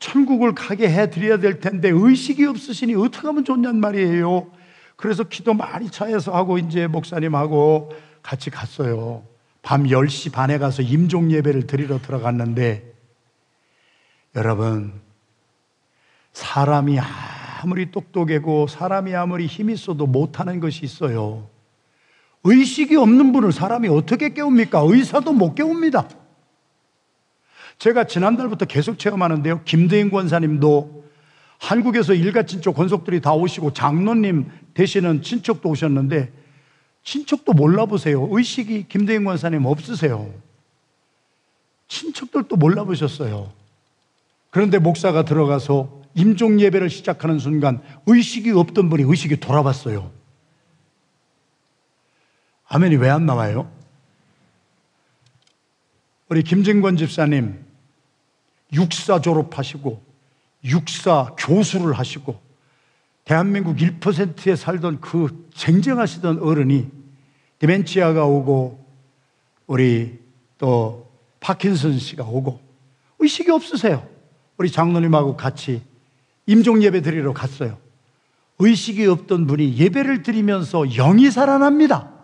천국을 0.00 0.56
가게 0.56 0.90
해드려야 0.90 1.38
될 1.38 1.60
텐데 1.60 1.88
의식이 1.88 2.44
없으시니 2.46 2.96
어떻게 2.96 3.28
하면 3.28 3.44
좋냔 3.44 3.76
말이에요. 3.76 4.50
그래서 4.96 5.22
기도 5.22 5.54
많이 5.54 5.88
차에서 5.88 6.34
하고 6.34 6.58
이제 6.58 6.88
목사님하고 6.88 7.92
같이 8.22 8.50
갔어요. 8.50 9.22
밤 9.62 9.84
10시 9.84 10.32
반에 10.32 10.58
가서 10.58 10.82
임종 10.82 11.30
예배를 11.30 11.68
드리러 11.68 12.00
들어갔는데 12.00 12.92
여러분 14.34 14.94
사람이 16.32 16.98
아무리 17.62 17.92
똑똑하고 17.92 18.66
사람이 18.66 19.14
아무리 19.14 19.46
힘이 19.46 19.74
있어도 19.74 20.06
못하는 20.06 20.58
것이 20.58 20.84
있어요. 20.84 21.48
의식이 22.42 22.96
없는 22.96 23.32
분을 23.32 23.52
사람이 23.52 23.88
어떻게 23.88 24.30
깨웁니까? 24.30 24.82
의사도 24.86 25.32
못 25.32 25.54
깨웁니다. 25.54 26.08
제가 27.80 28.04
지난달부터 28.04 28.66
계속 28.66 28.98
체험하는데요. 28.98 29.62
김대인 29.64 30.10
권사님도 30.10 31.02
한국에서 31.58 32.12
일가 32.12 32.42
친척 32.44 32.74
권속들이 32.74 33.22
다 33.22 33.32
오시고 33.32 33.72
장로님 33.72 34.50
되시는 34.74 35.22
친척도 35.22 35.68
오셨는데 35.70 36.30
친척도 37.02 37.54
몰라보세요. 37.54 38.28
의식이 38.30 38.86
김대인 38.88 39.24
권사님 39.24 39.64
없으세요. 39.64 40.30
친척들도 41.88 42.54
몰라보셨어요. 42.56 43.50
그런데 44.50 44.78
목사가 44.78 45.24
들어가서 45.24 46.02
임종 46.14 46.60
예배를 46.60 46.90
시작하는 46.90 47.38
순간 47.38 47.80
의식이 48.06 48.50
없던 48.50 48.90
분이 48.90 49.04
의식이 49.06 49.40
돌아봤어요. 49.40 50.10
아멘이 52.68 52.96
왜 52.96 53.08
안 53.08 53.24
나와요? 53.24 53.72
우리 56.28 56.42
김진권 56.42 56.98
집사님 56.98 57.69
육사 58.72 59.20
졸업하시고 59.20 60.02
육사 60.64 61.34
교수를 61.38 61.92
하시고 61.94 62.40
대한민국 63.24 63.76
1%에 63.76 64.56
살던 64.56 65.00
그 65.00 65.48
쟁쟁하시던 65.54 66.40
어른이 66.40 66.88
디멘치아가 67.58 68.24
오고 68.24 68.84
우리 69.66 70.18
또 70.58 71.10
파킨슨 71.40 71.98
씨가 71.98 72.24
오고 72.24 72.60
의식이 73.18 73.50
없으세요. 73.50 74.06
우리 74.56 74.70
장로님하고 74.70 75.36
같이 75.36 75.82
임종 76.46 76.82
예배 76.82 77.02
드리러 77.02 77.32
갔어요. 77.32 77.78
의식이 78.58 79.06
없던 79.06 79.46
분이 79.46 79.76
예배를 79.78 80.22
드리면서 80.22 80.84
영이 80.86 81.30
살아납니다. 81.30 82.19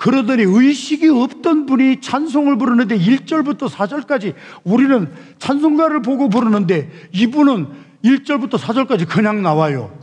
그러더니 0.00 0.44
의식이 0.44 1.10
없던 1.10 1.66
분이 1.66 2.00
찬송을 2.00 2.56
부르는데 2.56 2.98
1절부터 2.98 3.68
4절까지 3.68 4.34
우리는 4.64 5.12
찬송가를 5.38 6.00
보고 6.00 6.30
부르는데 6.30 6.90
이분은 7.12 7.68
1절부터 8.02 8.52
4절까지 8.52 9.06
그냥 9.06 9.42
나와요. 9.42 9.94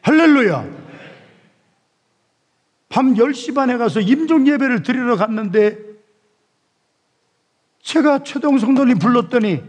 할렐루야. 0.00 0.64
밤 2.88 3.12
10시 3.14 3.54
반에 3.54 3.76
가서 3.76 4.00
임종 4.00 4.48
예배를 4.48 4.82
드리러 4.82 5.16
갔는데 5.16 5.76
제가 7.82 8.22
최동 8.22 8.58
성도님 8.58 8.98
불렀더니 8.98 9.62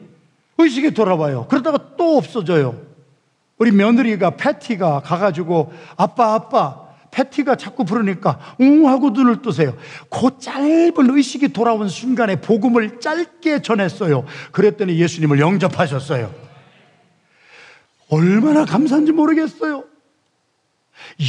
의식이 0.58 0.92
돌아와요. 0.92 1.48
그러다가 1.50 1.98
또 1.98 2.16
없어져요. 2.16 2.82
우리 3.58 3.72
며느리가 3.72 4.38
패티가 4.38 5.02
가가지고 5.02 5.74
아빠 5.98 6.34
아빠 6.34 6.87
패티가 7.12 7.56
자꾸 7.56 7.86
부르니까 7.86 8.40
웅 8.60 8.88
하고 8.88 9.10
눈을 9.10 9.42
뜨세요. 9.42 9.76
그 10.10 10.38
짧은 10.40 11.10
의식이 11.10 11.50
돌아온 11.50 11.90
순간에 11.90 12.40
복음을 12.42 13.00
짧게 13.00 13.62
전했어요. 13.62 14.26
그랬더니 14.52 15.00
예수님을 15.00 15.40
영접하셨어요. 15.40 16.34
얼마나 18.10 18.66
감사한지 18.66 19.12
모르겠어요. 19.12 19.84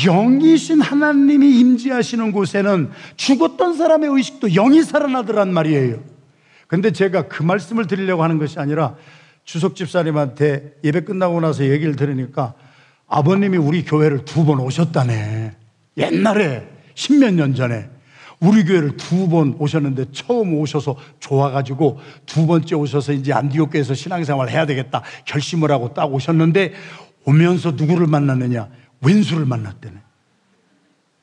영이신 0.07 0.81
하나님이 0.81 1.59
임재하시는 1.61 2.33
곳에는 2.33 2.91
죽었던 3.17 3.77
사람의 3.77 4.11
의식도 4.11 4.49
영이 4.49 4.83
살아나더란 4.83 5.53
말이에요. 5.53 6.03
근데 6.67 6.91
제가 6.91 7.29
그 7.29 7.43
말씀을 7.43 7.87
드리려고 7.87 8.23
하는 8.23 8.39
것이 8.39 8.59
아니라 8.59 8.97
주석 9.45 9.77
집사님한테 9.77 10.75
예배 10.85 11.03
끝나고 11.03 11.41
나서 11.41 11.65
얘기를 11.65 11.97
들으니까 11.97 12.55
아버님이 13.07 13.57
우리 13.57 13.85
교회를 13.85 14.25
두 14.27 14.45
번 14.45 14.61
오셨다네. 14.61 15.53
옛날에 15.99 16.67
십몇 16.95 17.35
년 17.35 17.55
전에 17.55 17.91
우리 18.41 18.65
교회를 18.65 18.97
두 18.97 19.29
번 19.29 19.57
오셨는데 19.59 20.07
처음 20.13 20.55
오셔서 20.55 20.97
좋아가지고 21.21 21.99
두 22.25 22.47
번째 22.47 22.77
오셔서 22.77 23.13
이제 23.13 23.33
안디옥 23.33 23.71
교회에서 23.73 23.95
신앙생활 23.95 24.49
해야 24.49 24.65
되겠다 24.65 25.03
결심을 25.27 25.71
하고 25.71 25.93
딱 25.93 26.07
오셨는데 26.13 26.73
오면서 27.25 27.73
누구를 27.73 28.07
만났느냐 28.07 28.69
왼수를 29.03 29.45
만났대네. 29.45 29.97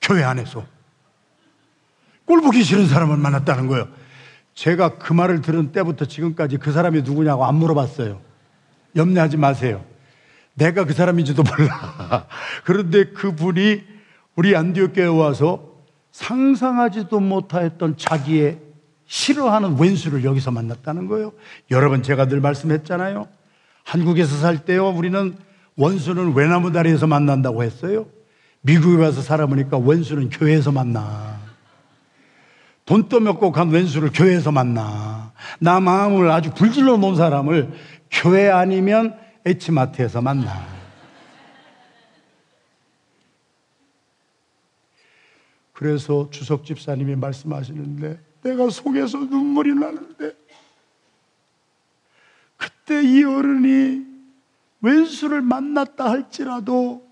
교회 0.02 0.24
안에서. 0.24 0.66
꼴 2.26 2.42
보기 2.42 2.64
싫은 2.64 2.88
사람을 2.88 3.18
만났다는 3.18 3.68
거예요. 3.68 3.88
제가 4.54 4.98
그 4.98 5.14
말을 5.14 5.42
들은 5.42 5.72
때부터 5.72 6.06
지금까지 6.06 6.58
그 6.58 6.72
사람이 6.72 7.02
누구냐고 7.02 7.46
안 7.46 7.56
물어봤어요. 7.56 8.22
염려하지 8.96 9.38
마세요. 9.38 9.84
내가 10.54 10.86
그 10.86 10.94
사람인지도 10.94 11.44
몰라. 11.44 12.28
그런데 12.64 13.06
그분이 13.06 13.84
우리 14.36 14.56
안디옥교에 14.56 15.06
와서 15.06 15.76
상상하지도 16.12 17.20
못하였던 17.20 17.98
자기의 17.98 18.60
싫어하는 19.08 19.78
왼수를 19.80 20.24
여기서 20.24 20.52
만났다는 20.52 21.08
거예요. 21.08 21.34
여러분 21.72 22.04
제가 22.04 22.28
늘 22.28 22.42
말씀했잖아요. 22.42 23.28
한국에서 23.84 24.38
살 24.38 24.66
때요 24.66 24.90
우리는 24.90 25.36
원수는 25.78 26.34
외나무 26.34 26.72
다리에서 26.72 27.08
만난다고 27.08 27.64
했어요. 27.64 28.08
미국에 28.62 28.98
가서 28.98 29.22
살아보니까 29.22 29.78
원수는 29.78 30.30
교회에서 30.30 30.72
만나. 30.72 31.40
돈 32.86 33.10
떠먹고 33.10 33.52
간 33.52 33.70
왼수를 33.70 34.12
교회에서 34.14 34.52
만나. 34.52 35.32
나 35.60 35.80
마음을 35.80 36.32
아주 36.32 36.52
불질러 36.52 36.98
놓은 36.98 37.16
사람을 37.16 37.72
교회 38.12 38.50
아니면 38.50 39.16
H마트에서 39.46 40.22
만나. 40.22 40.75
그래서 45.76 46.30
주석 46.32 46.66
집사님이 46.66 47.16
말씀하시는데 47.18 48.20
내가 48.44 48.70
속에서 48.70 49.18
눈물이 49.20 49.76
나는데 49.76 50.36
그때 52.56 53.04
이 53.04 53.24
어른이 53.24 54.06
왼수를 54.82 55.42
만났다 55.42 56.10
할지라도 56.10 57.06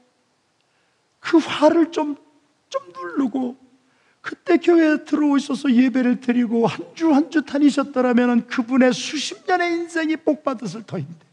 그 1.19 1.37
화를 1.37 1.91
좀, 1.91 2.15
좀 2.69 2.81
누르고 2.93 3.57
그때 4.21 4.57
교회에 4.57 5.03
들어오셔서 5.03 5.73
예배를 5.73 6.21
드리고 6.21 6.65
한 6.65 6.95
주 6.95 7.11
한주 7.11 7.41
다니셨더라면 7.43 8.47
그분의 8.47 8.93
수십 8.93 9.45
년의 9.45 9.73
인생이 9.73 10.15
복 10.17 10.43
받았을 10.43 10.83
터인데 10.83 11.32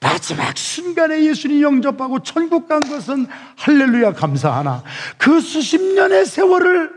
마지막 0.00 0.56
순간에 0.56 1.24
예수님 1.24 1.62
영접하고 1.62 2.22
천국 2.22 2.68
간 2.68 2.80
것은 2.80 3.26
할렐루야 3.56 4.12
감사하나 4.12 4.82
그 5.18 5.40
수십 5.40 5.80
년의 5.80 6.26
세월을 6.26 6.90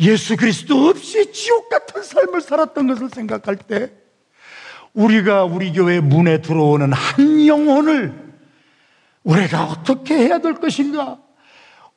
예수 0.00 0.36
그리스도 0.36 0.88
없이 0.88 1.32
지옥 1.32 1.68
같은 1.68 2.02
삶을 2.02 2.40
살았던 2.40 2.86
것을 2.86 3.08
생각할 3.10 3.56
때 3.56 3.92
우리가 4.94 5.44
우리 5.44 5.72
교회 5.72 6.00
문에 6.00 6.40
들어오는 6.40 6.92
한 6.92 7.46
영혼을 7.46 8.12
우리가 9.24 9.64
어떻게 9.64 10.14
해야 10.14 10.38
될 10.38 10.54
것인가? 10.54 11.18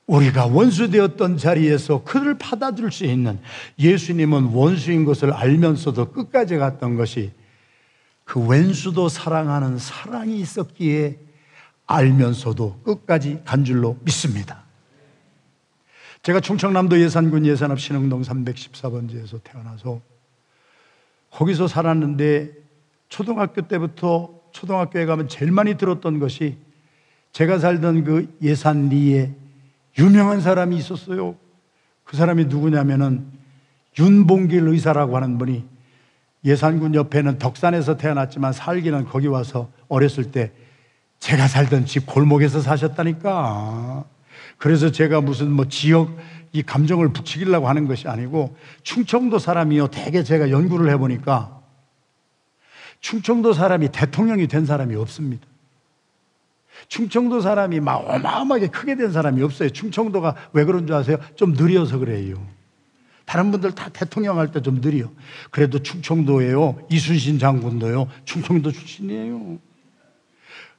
우리가 0.08 0.48
원수되었던 0.48 1.38
자리에서 1.38 2.04
그를 2.04 2.38
받아줄 2.38 2.92
수 2.92 3.06
있는 3.06 3.40
예수님은 3.80 4.46
원수인 4.46 5.06
것을 5.06 5.32
알면서도 5.32 6.12
끝까지 6.12 6.58
갔던 6.58 6.98
것이 6.98 7.32
그 8.24 8.40
왼수도 8.40 9.10
사랑하는 9.10 9.78
사랑이 9.78 10.40
있었기에 10.40 11.20
알면서도 11.86 12.82
끝까지 12.84 13.42
간 13.46 13.66
줄로 13.66 13.98
믿습니다. 14.02 14.64
제가 16.24 16.40
충청남도 16.40 17.00
예산군 17.00 17.46
예산읍 17.46 17.80
신흥동 17.80 18.22
314번지에서 18.22 19.44
태어나서 19.44 20.02
거기서 21.32 21.68
살았는데 21.68 22.52
초등학교 23.10 23.62
때부터 23.62 24.40
초등학교에 24.52 25.06
가면 25.06 25.28
제일 25.28 25.52
많이 25.52 25.76
들었던 25.78 26.20
것이 26.20 26.58
제가 27.32 27.60
살던 27.60 28.04
그 28.04 28.38
예산리에 28.42 29.34
유명한 29.98 30.42
사람이 30.42 30.76
있었어요. 30.78 31.36
그 32.04 32.18
사람이 32.18 32.46
누구냐면은 32.46 33.26
윤봉길 33.98 34.68
의사라고 34.68 35.16
하는 35.16 35.38
분이 35.38 35.66
예산군 36.44 36.96
옆에는 36.96 37.38
덕산에서 37.38 37.98
태어났지만 37.98 38.54
살기는 38.54 39.06
거기 39.06 39.28
와서 39.28 39.70
어렸을 39.88 40.32
때 40.32 40.52
제가 41.20 41.48
살던 41.48 41.86
집 41.86 42.08
골목에서 42.08 42.62
사셨다니까. 42.62 44.04
그래서 44.58 44.92
제가 44.92 45.22
무슨 45.22 45.52
뭐 45.52 45.66
지역 45.68 46.18
이 46.54 46.64
감정을 46.64 47.14
붙이려고 47.14 47.70
하는 47.70 47.88
것이 47.88 48.08
아니고 48.08 48.56
충청도 48.84 49.40
사람이요. 49.40 49.88
대개 49.88 50.24
제가 50.24 50.50
연구를 50.50 50.92
해보니까 50.92 51.62
충청도 53.00 53.54
사람이 53.54 53.90
대통령이 53.90 54.48
된 54.48 54.66
사람이 54.66 54.96
없습니다. 54.96 55.46
충청도 56.88 57.42
사람이 57.42 57.80
막 57.80 57.98
어마어마하게 58.08 58.68
크게 58.68 58.96
된 58.96 59.12
사람이 59.12 59.42
없어요. 59.44 59.70
충청도가 59.70 60.36
왜 60.54 60.66
그런 60.66 60.88
줄 60.88 60.96
아세요? 60.96 61.18
좀 61.36 61.54
느려서 61.54 62.00
그래요. 62.00 62.36
다른 63.32 63.50
분들 63.52 63.72
다 63.72 63.90
대통령 63.94 64.38
할 64.40 64.52
때 64.52 64.60
좀 64.62 64.82
느려. 64.82 65.08
그래도 65.52 65.80
충청도에요. 65.80 66.86
이순신 66.92 67.40
장군도요. 67.40 68.08
충청도 68.26 68.72
출신이에요. 68.74 69.58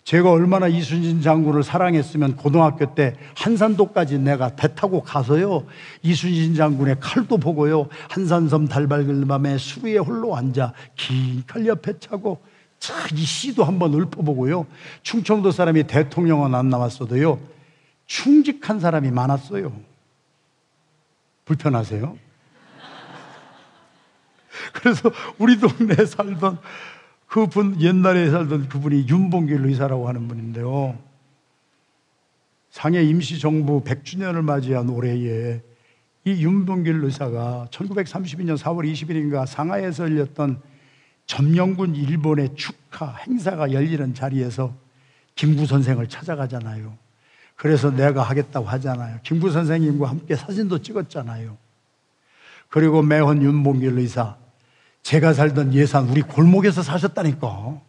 제가 0.05 0.31
얼마나 0.31 0.67
이순신 0.69 1.23
장군을 1.23 1.63
사랑했으면 1.63 2.37
고등학교 2.37 2.95
때 2.95 3.15
한산도까지 3.37 4.19
내가 4.19 4.49
배 4.55 4.75
타고 4.75 5.01
가서요. 5.01 5.65
이순신 6.03 6.55
장군의 6.55 6.97
칼도 7.01 7.39
보고요. 7.39 7.89
한산섬 8.11 8.69
달 8.69 8.87
밝을 8.87 9.25
밤에 9.27 9.57
수위에 9.57 9.97
홀로 9.99 10.37
앉아 10.37 10.75
긴 10.97 11.45
칼 11.47 11.67
옆에 11.67 11.99
차고 12.01 12.43
이 13.15 13.25
시도 13.25 13.65
한번 13.65 13.95
읊어보고요. 13.95 14.67
충청도 15.03 15.53
사람이 15.53 15.85
대통령은 15.87 16.55
안 16.55 16.69
나왔어도요. 16.69 17.39
충직한 18.07 18.79
사람이 18.81 19.11
많았어요. 19.11 19.73
불편하세요? 21.47 22.32
그래서 24.73 25.11
우리 25.39 25.59
동네에 25.59 26.07
살던 26.07 26.59
그 27.33 27.47
분 27.47 27.81
옛날에 27.81 28.31
살던 28.31 28.69
그분이 28.69 29.09
윤봉길 29.09 29.65
의사라고 29.65 30.07
하는 30.07 30.29
분인데요. 30.29 30.99
상해 32.69 33.03
임시정부 33.03 33.85
100주년을 33.85 34.43
맞이한 34.43 34.91
올해에 34.91 35.63
이 36.25 36.45
윤봉길 36.45 37.03
의사가 37.05 37.69
1932년 37.71 38.59
4월 38.59 38.91
20일인가 38.91 39.47
상하이에서 39.47 40.05
열렸던 40.05 40.61
점령군 41.25 41.95
일본의 41.95 42.55
축하 42.55 43.15
행사가 43.27 43.73
열리는 43.73 44.13
자리에서 44.13 44.75
김구 45.35 45.65
선생을 45.67 46.09
찾아가잖아요. 46.09 46.97
그래서 47.57 47.91
내가 47.91 48.23
하겠다고 48.23 48.67
하잖아요. 48.67 49.21
김구 49.23 49.51
선생님과 49.51 50.09
함께 50.09 50.37
사진도 50.37 50.83
찍었잖아요. 50.83 51.57
그리고 52.69 53.03
매헌 53.03 53.43
윤봉길 53.43 53.99
의사 53.99 54.37
제가 55.03 55.35
살던 55.35 55.75
예산 55.75 56.09
우리 56.09 56.23
골목에서 56.23 56.83
사셨다니까. 56.83 57.81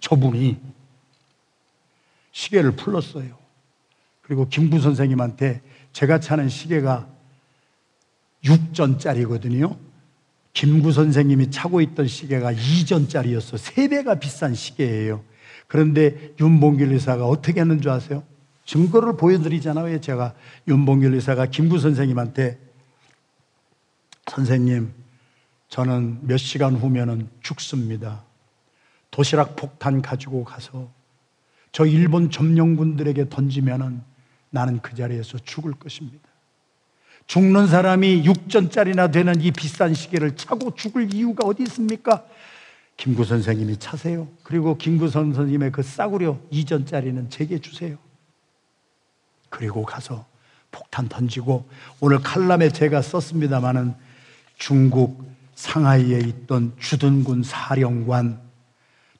저분이 0.00 0.58
시계를 2.32 2.72
풀렀어요. 2.72 3.38
그리고 4.22 4.48
김구 4.48 4.80
선생님한테 4.80 5.60
제가 5.92 6.20
차는 6.20 6.48
시계가 6.48 7.08
6전짜리거든요. 8.44 9.76
김구 10.52 10.92
선생님이 10.92 11.50
차고 11.50 11.80
있던 11.80 12.06
시계가 12.06 12.52
2전짜리였어. 12.52 13.56
3배가 13.56 14.18
비싼 14.18 14.54
시계예요. 14.54 15.22
그런데 15.68 16.32
윤봉길 16.40 16.92
의사가 16.92 17.26
어떻게 17.26 17.60
했는 17.60 17.80
줄 17.80 17.92
아세요? 17.92 18.24
증거를 18.64 19.16
보여드리잖아요. 19.16 20.00
제가 20.00 20.34
윤봉길 20.66 21.14
의사가 21.14 21.46
김구 21.46 21.78
선생님한테 21.78 22.58
선생님 24.30 24.92
저는 25.70 26.26
몇 26.26 26.36
시간 26.36 26.74
후면은 26.74 27.28
죽습니다. 27.40 28.24
도시락 29.10 29.56
폭탄 29.56 30.02
가지고 30.02 30.44
가서 30.44 30.90
저 31.72 31.86
일본 31.86 32.30
점령군들에게 32.30 33.28
던지면은 33.28 34.02
나는 34.50 34.80
그 34.80 34.96
자리에서 34.96 35.38
죽을 35.38 35.72
것입니다. 35.72 36.28
죽는 37.26 37.68
사람이 37.68 38.24
6전짜리나 38.24 39.12
되는 39.12 39.40
이 39.40 39.52
비싼 39.52 39.94
시계를 39.94 40.34
차고 40.34 40.74
죽을 40.74 41.14
이유가 41.14 41.46
어디 41.46 41.62
있습니까? 41.62 42.24
김구 42.96 43.24
선생님이 43.24 43.76
차세요. 43.78 44.26
그리고 44.42 44.76
김구 44.76 45.08
선생님의 45.08 45.70
그 45.70 45.82
싸구려 45.82 46.40
2전짜리는 46.52 47.30
제게 47.30 47.60
주세요. 47.60 47.96
그리고 49.48 49.84
가서 49.84 50.26
폭탄 50.72 51.08
던지고 51.08 51.68
오늘 52.00 52.18
칼럼에 52.18 52.70
제가 52.70 53.02
썼습니다마는 53.02 53.94
중국 54.58 55.30
상하이에 55.60 56.20
있던 56.20 56.72
주둔군 56.78 57.42
사령관, 57.42 58.40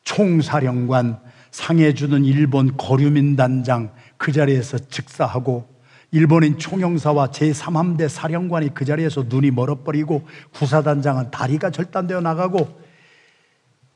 총사령관, 0.05 1.21
상해주는 1.51 2.25
일본 2.25 2.79
거류민 2.79 3.37
단장 3.37 3.93
그 4.17 4.33
자리에서 4.33 4.79
즉사하고 4.79 5.69
일본인 6.13 6.59
총영사와 6.59 7.29
제3함대 7.29 8.09
사령관이 8.09 8.73
그 8.73 8.87
자리에서 8.87 9.25
눈이 9.29 9.51
멀어버리고 9.51 10.27
구사단장은 10.55 11.31
다리가 11.31 11.71
절단되어 11.71 12.23
나가고 12.23 12.81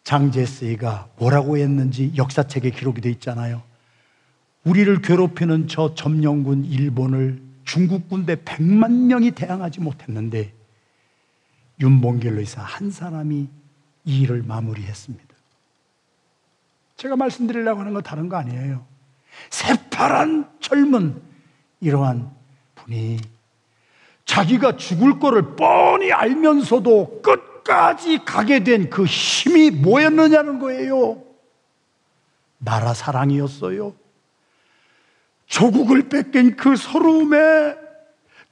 장제스이가 0.04 1.08
뭐라고 1.16 1.56
했는지 1.56 2.12
역사책에 2.14 2.70
기록이 2.70 3.00
되어 3.00 3.12
있잖아요. 3.12 3.62
우리를 4.64 5.00
괴롭히는 5.00 5.66
저 5.68 5.94
점령군 5.94 6.66
일본을 6.66 7.42
중국 7.64 8.10
군대 8.10 8.36
100만 8.36 9.06
명이 9.06 9.30
대항하지 9.30 9.80
못했는데 9.80 10.52
윤봉길 11.80 12.38
의사 12.38 12.62
한 12.62 12.90
사람이 12.90 13.48
이 14.06 14.20
일을 14.20 14.42
마무리했습니다. 14.42 15.34
제가 16.96 17.16
말씀드리려고 17.16 17.80
하는 17.80 17.92
건 17.94 18.02
다른 18.02 18.28
거 18.28 18.36
아니에요. 18.36 18.86
새파란 19.50 20.48
젊은 20.60 21.20
이러한 21.80 22.30
분이 22.76 23.18
자기가 24.24 24.76
죽을 24.76 25.18
거를 25.18 25.56
뻔히 25.56 26.12
알면서도 26.12 27.20
끝까지 27.22 28.24
가게 28.24 28.62
된 28.62 28.88
그 28.88 29.04
힘이 29.04 29.70
뭐였느냐는 29.70 30.58
거예요. 30.60 31.22
나라 32.58 32.94
사랑이었어요. 32.94 33.94
조국을 35.46 36.08
뺏긴 36.08 36.56
그 36.56 36.76
서러움에 36.76 37.76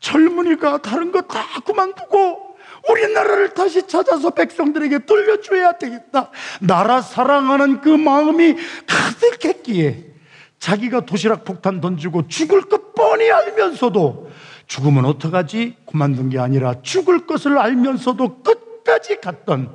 젊은이가 0.01 0.83
다른 0.83 1.13
거 1.13 1.23
다 1.23 1.43
그만두고 1.65 2.52
우리나라를 2.89 3.55
다시 3.55 3.87
찾아서 3.87 4.31
백성들에게 4.31 5.01
돌려줘야 5.01 5.73
되겠다. 5.73 6.31
나라 6.61 7.01
사랑하는 7.01 7.81
그 7.81 7.89
마음이 7.89 8.57
가득했기에 8.87 10.13
자기가 10.59 11.01
도시락 11.07 11.45
폭탄 11.45 11.81
던지고 11.81 12.29
죽을 12.29 12.63
것 12.63 12.95
뻔히 12.95 13.31
알면서도 13.31 14.31
죽으면 14.67 15.05
어떡하지? 15.07 15.77
그만둔 15.91 16.31
게 16.31 16.39
아니라 16.39 16.83
죽을 16.83 17.27
것을 17.27 17.59
알면서도 17.59 18.43
끝까지 18.43 19.21
갔던 19.21 19.71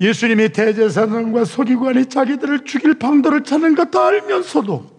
예수님이 0.00 0.50
대제사장과 0.50 1.44
서기관이 1.44 2.06
자기들을 2.06 2.64
죽일 2.64 2.98
방도를 2.98 3.42
찾는 3.42 3.74
것 3.74 3.90
다 3.90 4.06
알면서도 4.06 4.97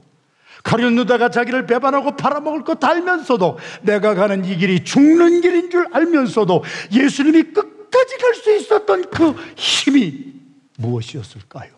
가룟 0.63 0.95
누다가 0.95 1.29
자기를 1.29 1.65
배반하고 1.65 2.15
팔아먹을 2.15 2.63
것 2.63 2.83
알면서도 2.83 3.57
내가 3.81 4.13
가는 4.13 4.43
이 4.45 4.57
길이 4.57 4.83
죽는 4.83 5.41
길인 5.41 5.69
줄 5.69 5.87
알면서도 5.91 6.63
예수님이 6.91 7.43
끝까지 7.53 8.17
갈 8.17 8.35
수 8.35 8.55
있었던 8.55 9.09
그 9.09 9.35
힘이 9.55 10.33
무엇이었을까요? 10.77 11.71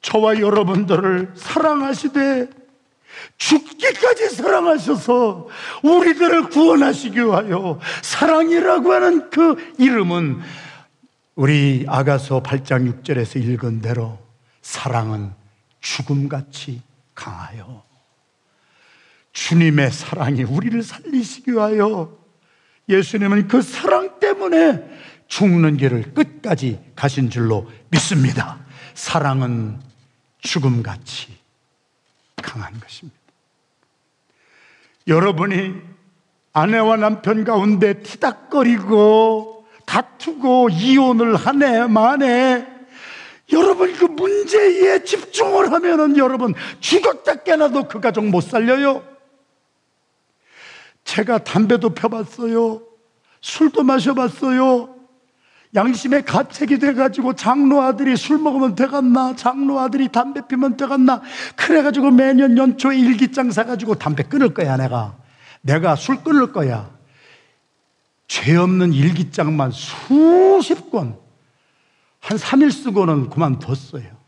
저와 0.00 0.40
여러분들을 0.40 1.32
사랑하시되 1.36 2.48
죽기까지 3.36 4.30
사랑하셔서 4.30 5.48
우리들을 5.82 6.50
구원하시기 6.50 7.16
위하여 7.18 7.80
사랑이라고 8.02 8.92
하는 8.92 9.30
그 9.30 9.56
이름은 9.78 10.40
우리 11.34 11.84
아가서 11.88 12.42
8장 12.42 13.02
6절에서 13.02 13.42
읽은 13.42 13.80
대로 13.80 14.18
사랑은 14.62 15.32
죽음같이 15.80 16.82
강하여 17.18 17.82
주님의 19.32 19.90
사랑이 19.90 20.44
우리를 20.44 20.80
살리시기 20.84 21.52
위하여 21.52 22.16
예수님은 22.88 23.48
그 23.48 23.60
사랑 23.60 24.20
때문에 24.20 25.26
죽는 25.26 25.76
길을 25.76 26.14
끝까지 26.14 26.80
가신 26.94 27.28
줄로 27.28 27.68
믿습니다. 27.90 28.60
사랑은 28.94 29.80
죽음같이 30.38 31.36
강한 32.36 32.78
것입니다. 32.78 33.18
여러분이 35.08 35.74
아내와 36.52 36.96
남편 36.96 37.44
가운데 37.44 38.00
티닥거리고 38.00 39.66
다투고 39.86 40.70
이혼을 40.70 41.34
하네 41.34 41.88
마네 41.88 42.67
여러분 43.52 43.92
그 43.94 44.04
문제에 44.04 45.02
집중을 45.04 45.72
하면은 45.72 46.16
여러분 46.16 46.54
죽었다 46.80 47.36
깨나도 47.36 47.88
그 47.88 48.00
가정 48.00 48.30
못 48.30 48.42
살려요. 48.42 49.02
제가 51.04 51.38
담배도 51.38 51.90
펴봤어요. 51.90 52.82
술도 53.40 53.82
마셔봤어요. 53.82 54.94
양심의 55.74 56.24
가책이 56.24 56.78
돼가지고 56.78 57.34
장로 57.34 57.82
아들이 57.82 58.16
술 58.16 58.38
먹으면 58.38 58.74
되겠나? 58.74 59.36
장로 59.36 59.78
아들이 59.78 60.08
담배 60.08 60.46
피면 60.46 60.76
되겠나? 60.76 61.22
그래가지고 61.56 62.10
매년 62.10 62.56
연초에 62.56 62.98
일기장 62.98 63.50
사가지고 63.50 63.96
담배 63.96 64.22
끊을 64.22 64.54
거야, 64.54 64.76
내가. 64.76 65.16
내가 65.60 65.94
술 65.94 66.22
끊을 66.22 66.52
거야. 66.52 66.90
죄 68.28 68.56
없는 68.56 68.92
일기장만 68.92 69.70
수십 69.70 70.90
권. 70.90 71.16
한 72.20 72.36
3일 72.36 72.72
쓰고는 72.72 73.30
그만뒀어요. 73.30 74.18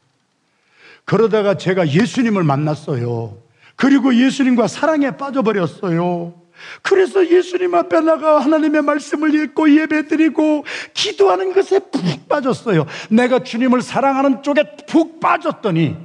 그러다가 1.04 1.56
제가 1.56 1.88
예수님을 1.88 2.44
만났어요. 2.44 3.36
그리고 3.76 4.14
예수님과 4.14 4.68
사랑에 4.68 5.16
빠져버렸어요. 5.16 6.34
그래서 6.82 7.28
예수님 7.28 7.74
앞에 7.74 8.00
나가 8.00 8.38
하나님의 8.38 8.82
말씀을 8.82 9.34
읽고 9.34 9.74
예배드리고 9.74 10.64
기도하는 10.94 11.52
것에 11.52 11.78
푹 11.78 12.28
빠졌어요. 12.28 12.86
내가 13.08 13.42
주님을 13.42 13.82
사랑하는 13.82 14.42
쪽에 14.42 14.76
푹 14.86 15.20
빠졌더니 15.20 15.96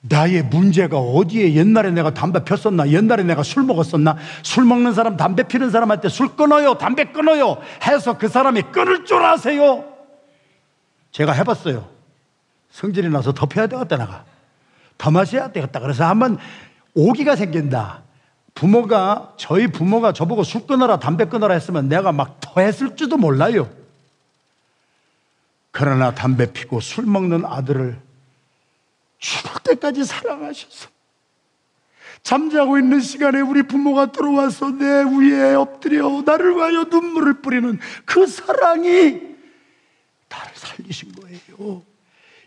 나의 0.00 0.44
문제가 0.44 0.98
어디에 0.98 1.54
옛날에 1.54 1.90
내가 1.90 2.14
담배 2.14 2.44
폈었나? 2.44 2.88
옛날에 2.90 3.24
내가 3.24 3.42
술 3.42 3.64
먹었었나? 3.64 4.16
술 4.42 4.64
먹는 4.64 4.92
사람, 4.92 5.16
담배 5.16 5.42
피는 5.42 5.70
사람한테 5.70 6.08
술 6.08 6.36
끊어요, 6.36 6.74
담배 6.74 7.06
끊어요 7.06 7.58
해서 7.86 8.16
그 8.16 8.28
사람이 8.28 8.62
끊을 8.72 9.04
줄 9.04 9.22
아세요? 9.22 9.97
제가 11.18 11.32
해봤어요. 11.32 11.84
성질이 12.70 13.08
나서 13.08 13.32
덮여야 13.32 13.66
되겠다, 13.66 13.96
나가. 13.96 14.24
더 14.96 15.10
마셔야 15.10 15.50
되겠다. 15.50 15.80
그래서 15.80 16.04
한번 16.04 16.38
오기가 16.94 17.34
생긴다. 17.34 18.04
부모가, 18.54 19.34
저희 19.36 19.66
부모가 19.66 20.12
저보고 20.12 20.44
술 20.44 20.64
끊어라, 20.64 21.00
담배 21.00 21.24
끊어라 21.24 21.54
했으면 21.54 21.88
내가 21.88 22.12
막 22.12 22.38
더 22.38 22.60
했을지도 22.60 23.16
몰라요. 23.16 23.68
그러나 25.72 26.14
담배 26.14 26.52
피고 26.52 26.80
술 26.80 27.04
먹는 27.04 27.44
아들을 27.44 28.00
죽을 29.18 29.50
때까지 29.64 30.04
사랑하셔서 30.04 30.88
잠자고 32.22 32.78
있는 32.78 33.00
시간에 33.00 33.40
우리 33.40 33.64
부모가 33.64 34.12
들어와서 34.12 34.70
내 34.70 35.02
위에 35.02 35.54
엎드려 35.54 36.22
나를 36.24 36.54
위하여 36.54 36.84
눈물을 36.84 37.42
뿌리는 37.42 37.78
그 38.04 38.26
사랑이 38.26 39.27
나를 40.28 40.52
살리신 40.54 41.12
거예요. 41.12 41.82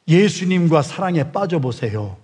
예수님과 0.07 0.81
사랑에 0.81 1.31
빠져보세요. 1.31 2.17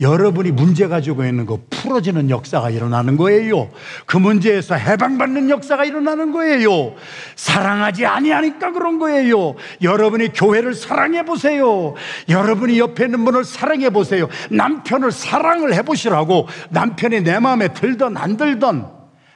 여러분이 0.00 0.50
문제 0.50 0.88
가지고 0.88 1.24
있는 1.24 1.46
거 1.46 1.60
풀어지는 1.70 2.28
역사가 2.28 2.70
일어나는 2.70 3.16
거예요. 3.16 3.70
그 4.06 4.16
문제에서 4.16 4.74
해방받는 4.74 5.50
역사가 5.50 5.84
일어나는 5.84 6.32
거예요. 6.32 6.96
사랑하지 7.36 8.04
아니하니까 8.04 8.72
그런 8.72 8.98
거예요. 8.98 9.54
여러분이 9.82 10.32
교회를 10.32 10.74
사랑해 10.74 11.24
보세요. 11.24 11.94
여러분이 12.28 12.80
옆에 12.80 13.04
있는 13.04 13.24
분을 13.24 13.44
사랑해 13.44 13.90
보세요. 13.90 14.28
남편을 14.50 15.12
사랑을 15.12 15.74
해 15.74 15.82
보시라고 15.82 16.48
남편이 16.70 17.20
내 17.20 17.38
마음에 17.38 17.68
들던 17.68 18.16
안 18.16 18.36
들던 18.36 18.90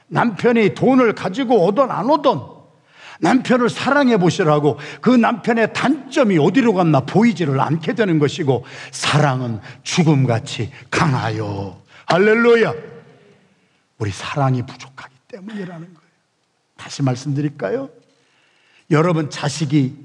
남편이 0.07 0.73
돈을 0.73 1.13
가지고 1.13 1.67
오던 1.67 1.89
안 1.89 2.09
오던 2.09 2.58
남편을 3.19 3.69
사랑해 3.69 4.17
보시라고 4.17 4.79
그 5.01 5.09
남편의 5.09 5.73
단점이 5.73 6.37
어디로 6.37 6.73
갔나 6.73 7.01
보이지를 7.01 7.59
않게 7.59 7.93
되는 7.93 8.17
것이고 8.19 8.65
사랑은 8.91 9.59
죽음같이 9.83 10.71
강하여 10.89 11.81
할렐루야 12.05 12.73
우리 13.97 14.11
사랑이 14.11 14.65
부족하기 14.65 15.13
때문이라는 15.27 15.93
거예요 15.93 16.09
다시 16.77 17.03
말씀드릴까요? 17.03 17.89
여러분 18.91 19.29
자식이 19.29 19.97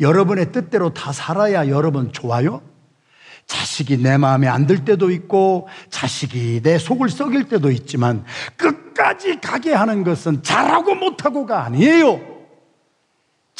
여러분의 0.00 0.52
뜻대로 0.52 0.94
다 0.94 1.12
살아야 1.12 1.68
여러분 1.68 2.12
좋아요? 2.12 2.62
자식이 3.46 3.98
내 3.98 4.16
마음에 4.16 4.46
안 4.46 4.66
들 4.66 4.84
때도 4.84 5.10
있고 5.10 5.68
자식이 5.90 6.60
내 6.62 6.78
속을 6.78 7.08
썩일 7.10 7.48
때도 7.48 7.72
있지만 7.72 8.24
끝까지 8.56 9.40
가게 9.40 9.74
하는 9.74 10.04
것은 10.04 10.44
잘하고 10.44 10.94
못하고가 10.94 11.64
아니에요. 11.64 12.31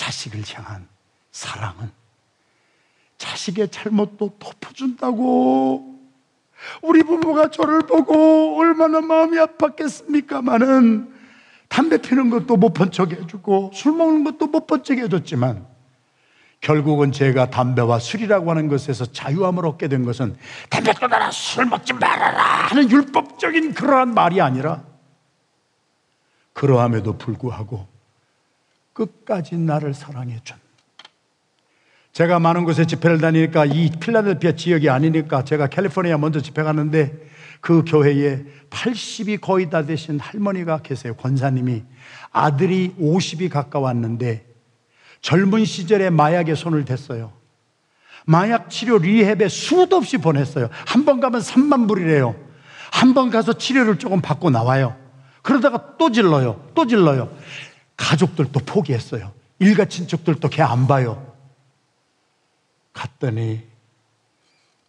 자식을 0.02 0.42
향한 0.52 0.88
사랑은 1.30 1.92
자식의 3.18 3.68
잘못도 3.70 4.36
덮어준다고. 4.40 5.96
우리 6.82 7.04
부모가 7.04 7.50
저를 7.50 7.82
보고 7.82 8.58
얼마나 8.58 9.00
마음이 9.00 9.36
아팠겠습니까마는 9.38 11.12
담배 11.68 11.98
피는 11.98 12.30
것도 12.30 12.56
못 12.56 12.74
본 12.74 12.90
척 12.90 13.12
해주고 13.12 13.70
술 13.74 13.92
먹는 13.92 14.24
것도 14.24 14.48
못 14.48 14.66
본 14.66 14.82
척 14.82 14.98
해줬지만 14.98 15.66
결국은 16.60 17.12
제가 17.12 17.50
담배와 17.50 17.98
술이라고 18.00 18.50
하는 18.50 18.68
것에서 18.68 19.06
자유함을 19.06 19.66
얻게 19.66 19.86
된 19.88 20.04
것은 20.04 20.36
담배 20.68 20.92
끊어라 20.92 21.30
술 21.30 21.66
먹지 21.66 21.92
말아라 21.92 22.42
하는 22.68 22.90
율법적인 22.90 23.74
그러한 23.74 24.14
말이 24.14 24.40
아니라 24.40 24.82
그러함에도 26.54 27.18
불구하고 27.18 27.91
끝까지 28.92 29.56
나를 29.56 29.94
사랑해 29.94 30.38
준 30.44 30.56
제가 32.12 32.38
많은 32.38 32.64
곳에 32.64 32.84
집회를 32.84 33.18
다니니까 33.20 33.64
이 33.64 33.90
필라델피아 33.98 34.52
지역이 34.52 34.90
아니니까 34.90 35.44
제가 35.44 35.68
캘리포니아 35.68 36.18
먼저 36.18 36.40
집회 36.40 36.62
갔는데 36.62 37.30
그 37.62 37.84
교회에 37.86 38.44
80이 38.70 39.40
거의 39.40 39.70
다 39.70 39.86
되신 39.86 40.18
할머니가 40.20 40.78
계세요. 40.82 41.14
권사님이 41.14 41.84
아들이 42.32 42.94
50이 43.00 43.48
가까웠는데 43.48 44.44
젊은 45.22 45.64
시절에 45.64 46.10
마약에 46.10 46.54
손을 46.54 46.84
댔어요. 46.84 47.32
마약 48.26 48.68
치료 48.68 48.98
리헵에 48.98 49.48
수도 49.48 49.96
없이 49.96 50.18
보냈어요. 50.18 50.68
한 50.86 51.04
번 51.04 51.20
가면 51.20 51.40
3만 51.40 51.88
불이래요. 51.88 52.34
한 52.92 53.14
번 53.14 53.30
가서 53.30 53.54
치료를 53.54 53.98
조금 53.98 54.20
받고 54.20 54.50
나와요. 54.50 54.96
그러다가 55.40 55.96
또 55.98 56.12
질러요. 56.12 56.68
또 56.74 56.86
질러요. 56.86 57.30
가족들도 58.02 58.58
포기했어요. 58.60 59.32
일가 59.60 59.84
친척들도 59.84 60.48
걔 60.48 60.60
안 60.62 60.88
봐요. 60.88 61.32
갔더니 62.92 63.62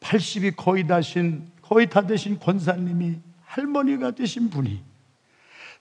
80이 0.01 0.55
거의 0.55 0.85
다신 0.87 1.47
거의 1.61 1.89
다 1.89 2.05
되신 2.05 2.39
권사님이 2.39 3.19
할머니가 3.45 4.11
되신 4.11 4.49
분이 4.49 4.81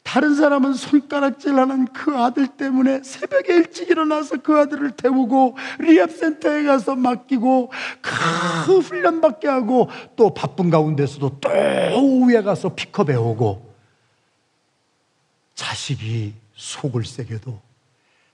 다른 0.02 0.34
사람은 0.34 0.74
손가락질 0.74 1.54
하는 1.58 1.86
그 1.86 2.16
아들 2.18 2.48
때문에 2.48 3.02
새벽에 3.02 3.54
일찍 3.54 3.88
일어나서 3.88 4.36
그 4.42 4.58
아들을 4.58 4.90
태우고 4.92 5.56
리합센터에 5.78 6.64
가서 6.64 6.96
맡기고 6.96 7.72
그 8.02 8.78
훈련 8.78 9.20
받게 9.20 9.48
하고 9.48 9.88
또 10.16 10.34
바쁜 10.34 10.70
가운데서도 10.70 11.40
또 11.40 11.48
오후에 11.48 12.42
가서 12.42 12.74
픽업해 12.74 13.14
오고 13.14 13.74
자식이 15.54 16.41
속을 16.62 17.04
새겨도 17.04 17.60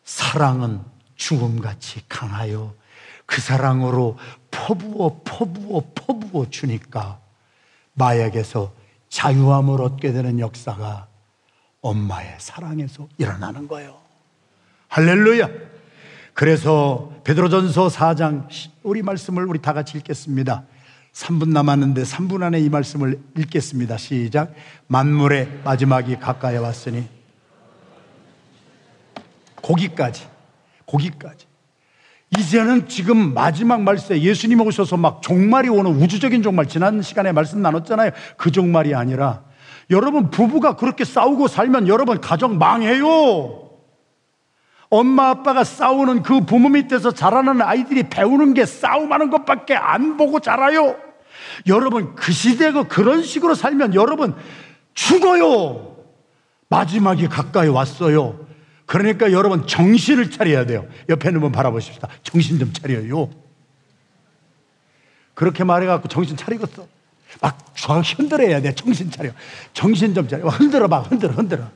사랑은 0.05 0.81
죽음같이 1.17 2.03
강하여 2.09 2.75
그 3.25 3.41
사랑으로 3.41 4.19
퍼부어 4.51 5.23
퍼부어 5.25 5.83
퍼부어 5.95 6.51
주니까 6.51 7.21
마약에서 7.95 8.73
자유함을 9.09 9.81
얻게 9.81 10.13
되는 10.13 10.39
역사가 10.39 11.09
엄마의 11.81 12.37
사랑에서 12.39 13.09
일어나는 13.17 13.67
거예요. 13.67 13.99
할렐루야. 14.89 15.49
그래서 16.35 17.11
베드로전서 17.25 17.89
4장 17.89 18.49
우리 18.83 19.03
말씀을 19.03 19.47
우리 19.47 19.61
다 19.61 19.73
같이 19.73 19.97
읽겠습니다. 19.99 20.65
3분 21.15 21.49
남았는데 21.49 22.03
3분 22.03 22.43
안에 22.43 22.61
이 22.61 22.69
말씀을 22.69 23.21
읽겠습니다. 23.39 23.97
시작. 23.97 24.55
만물의 24.87 25.63
마지막이 25.65 26.17
가까이 26.17 26.59
왔으니 26.59 27.18
고기까지 29.63 30.27
고기까지 30.85 31.47
이제는 32.37 32.89
지금 32.89 33.33
마지막 33.35 33.83
말세 33.83 34.21
예수님 34.21 34.61
오셔서 34.61 34.97
막 34.97 35.23
종말이 35.23 35.69
오는 35.69 35.91
우주적인 35.93 36.43
종말 36.43 36.67
지난 36.67 37.01
시간에 37.01 37.33
말씀 37.33 37.63
나눴잖아요. 37.63 38.11
그 38.37 38.51
종말이 38.51 38.95
아니라 38.95 39.43
여러분 39.91 40.31
부부가 40.31 40.77
그렇게 40.77 41.05
싸우고 41.05 41.49
살면 41.49 41.89
여러분 41.89 42.21
가정 42.21 42.59
망해요. 42.59 43.69
엄마 44.91 45.31
아빠가 45.31 45.65
싸우는 45.65 46.23
그 46.23 46.41
부모 46.41 46.69
밑에서 46.71 47.13
자라는 47.13 47.61
아이들이 47.63 48.05
배우는 48.05 48.55
게 48.55 48.65
싸움하는 48.65 49.31
것밖에 49.31 49.75
안 49.75 50.17
보고 50.17 50.41
자라요. 50.41 50.97
여러분 51.67 52.15
그 52.15 52.33
시대가 52.33 52.85
그런 52.85 53.23
식으로 53.23 53.55
살면 53.55 53.95
여러분 53.95 54.35
죽어요. 54.95 55.97
마지막이 56.69 57.29
가까이 57.29 57.69
왔어요. 57.69 58.48
그러니까 58.89 59.33
여러분 59.33 59.67
정신을 59.67 60.31
차려야 60.31 60.65
돼요. 60.65 60.87
옆에 61.11 61.29
있는 61.29 61.43
분 61.43 61.53
바라보십시다. 61.53 62.09
정신 62.23 62.59
좀 62.59 62.73
차려요. 62.73 63.29
그렇게 65.35 65.63
말해갖고 65.63 66.09
정신 66.09 66.39
차리겠어. 66.39 66.89
막 67.43 67.59
흔들어야 68.17 68.63
돼. 68.63 68.75
정신 68.75 69.11
차려. 69.11 69.31
정신 69.75 70.15
좀 70.15 70.27
차려. 70.27 70.49
흔들어 70.49 70.89
봐. 70.89 71.01
흔들어, 71.01 71.35
흔들어. 71.35 71.71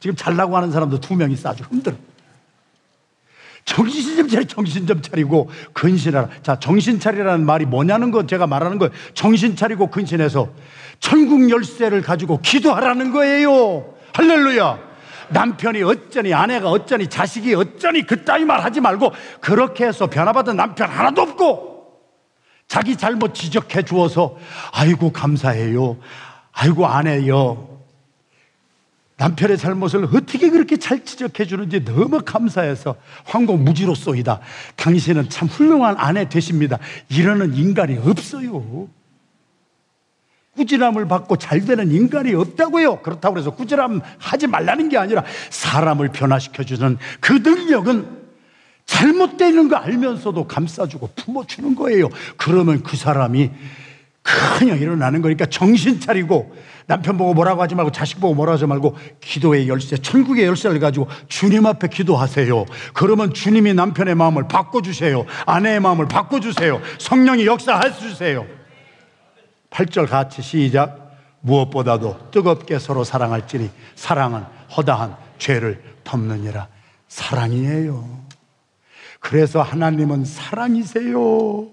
지금 0.00 0.16
잘나고 0.16 0.56
하는 0.56 0.72
사람도 0.72 0.98
두명 0.98 1.30
있어. 1.30 1.50
아주 1.50 1.62
흔들어. 1.64 1.94
정신 3.66 4.16
좀 4.16 4.26
차려, 4.26 4.44
정신 4.44 4.86
좀 4.86 5.02
차리고 5.02 5.50
근신하라. 5.74 6.30
자, 6.42 6.58
정신 6.58 6.98
차리라는 6.98 7.44
말이 7.44 7.66
뭐냐는 7.66 8.10
건 8.10 8.26
제가 8.26 8.46
말하는 8.46 8.78
거예요. 8.78 8.94
정신 9.12 9.56
차리고 9.56 9.88
근신해서 9.88 10.48
천국 11.00 11.50
열쇠를 11.50 12.00
가지고 12.00 12.40
기도하라는 12.40 13.12
거예요. 13.12 13.94
할렐루야. 14.14 14.95
남편이 15.30 15.82
어쩌니 15.82 16.32
아내가 16.34 16.70
어쩌니 16.70 17.08
자식이 17.08 17.54
어쩌니 17.54 18.02
그따위 18.06 18.44
말 18.44 18.62
하지 18.62 18.80
말고 18.80 19.12
그렇게 19.40 19.86
해서 19.86 20.08
변화받은 20.08 20.56
남편 20.56 20.90
하나도 20.90 21.22
없고 21.22 21.76
자기 22.68 22.96
잘못 22.96 23.34
지적해 23.34 23.82
주어서 23.82 24.36
아이고 24.72 25.12
감사해요. 25.12 25.98
아이고 26.52 26.86
아내요. 26.86 27.76
남편의 29.18 29.56
잘못을 29.56 30.04
어떻게 30.04 30.50
그렇게 30.50 30.76
잘 30.76 31.04
지적해 31.04 31.46
주는지 31.46 31.84
너무 31.84 32.20
감사해서 32.22 32.96
황공 33.24 33.64
무지로 33.64 33.94
쏘이다. 33.94 34.40
당신은 34.76 35.30
참 35.30 35.48
훌륭한 35.48 35.96
아내 35.98 36.28
되십니다. 36.28 36.78
이러는 37.08 37.54
인간이 37.54 37.96
없어요. 37.96 38.88
꾸지람을 40.56 41.06
받고 41.06 41.36
잘 41.36 41.64
되는 41.64 41.90
인간이 41.90 42.34
없다고요. 42.34 43.00
그렇다고 43.02 43.38
해서 43.38 43.50
꾸지람 43.50 44.00
하지 44.18 44.46
말라는 44.46 44.88
게 44.88 44.98
아니라 44.98 45.24
사람을 45.50 46.08
변화시켜주는 46.08 46.98
그 47.20 47.32
능력은 47.32 48.26
잘못되는 48.86 49.68
거 49.68 49.76
알면서도 49.76 50.46
감싸주고 50.46 51.10
품어주는 51.16 51.74
거예요. 51.74 52.08
그러면 52.36 52.82
그 52.82 52.96
사람이 52.96 53.50
그냥 54.22 54.78
일어나는 54.78 55.22
거니까 55.22 55.46
정신 55.46 56.00
차리고 56.00 56.54
남편 56.86 57.16
보고 57.16 57.34
뭐라고 57.34 57.62
하지 57.62 57.74
말고 57.74 57.90
자식 57.90 58.20
보고 58.20 58.34
뭐라고 58.34 58.54
하지 58.54 58.66
말고 58.66 58.96
기도의 59.20 59.68
열쇠, 59.68 59.96
천국의 59.96 60.46
열쇠를 60.46 60.78
가지고 60.78 61.08
주님 61.28 61.66
앞에 61.66 61.88
기도하세요. 61.88 62.64
그러면 62.94 63.34
주님이 63.34 63.74
남편의 63.74 64.14
마음을 64.14 64.46
바꿔주세요. 64.48 65.26
아내의 65.46 65.80
마음을 65.80 66.06
바꿔주세요. 66.06 66.80
성령이 66.98 67.46
역사해 67.46 67.92
주세요. 67.92 68.46
8절 69.76 70.08
같이 70.08 70.40
시작. 70.40 71.04
무엇보다도 71.40 72.30
뜨겁게 72.30 72.78
서로 72.78 73.04
사랑할지니 73.04 73.70
사랑은 73.94 74.42
허다한 74.74 75.16
죄를 75.38 75.82
덮느니라. 76.02 76.68
사랑이에요. 77.08 78.24
그래서 79.20 79.60
하나님은 79.60 80.24
사랑이세요. 80.24 81.68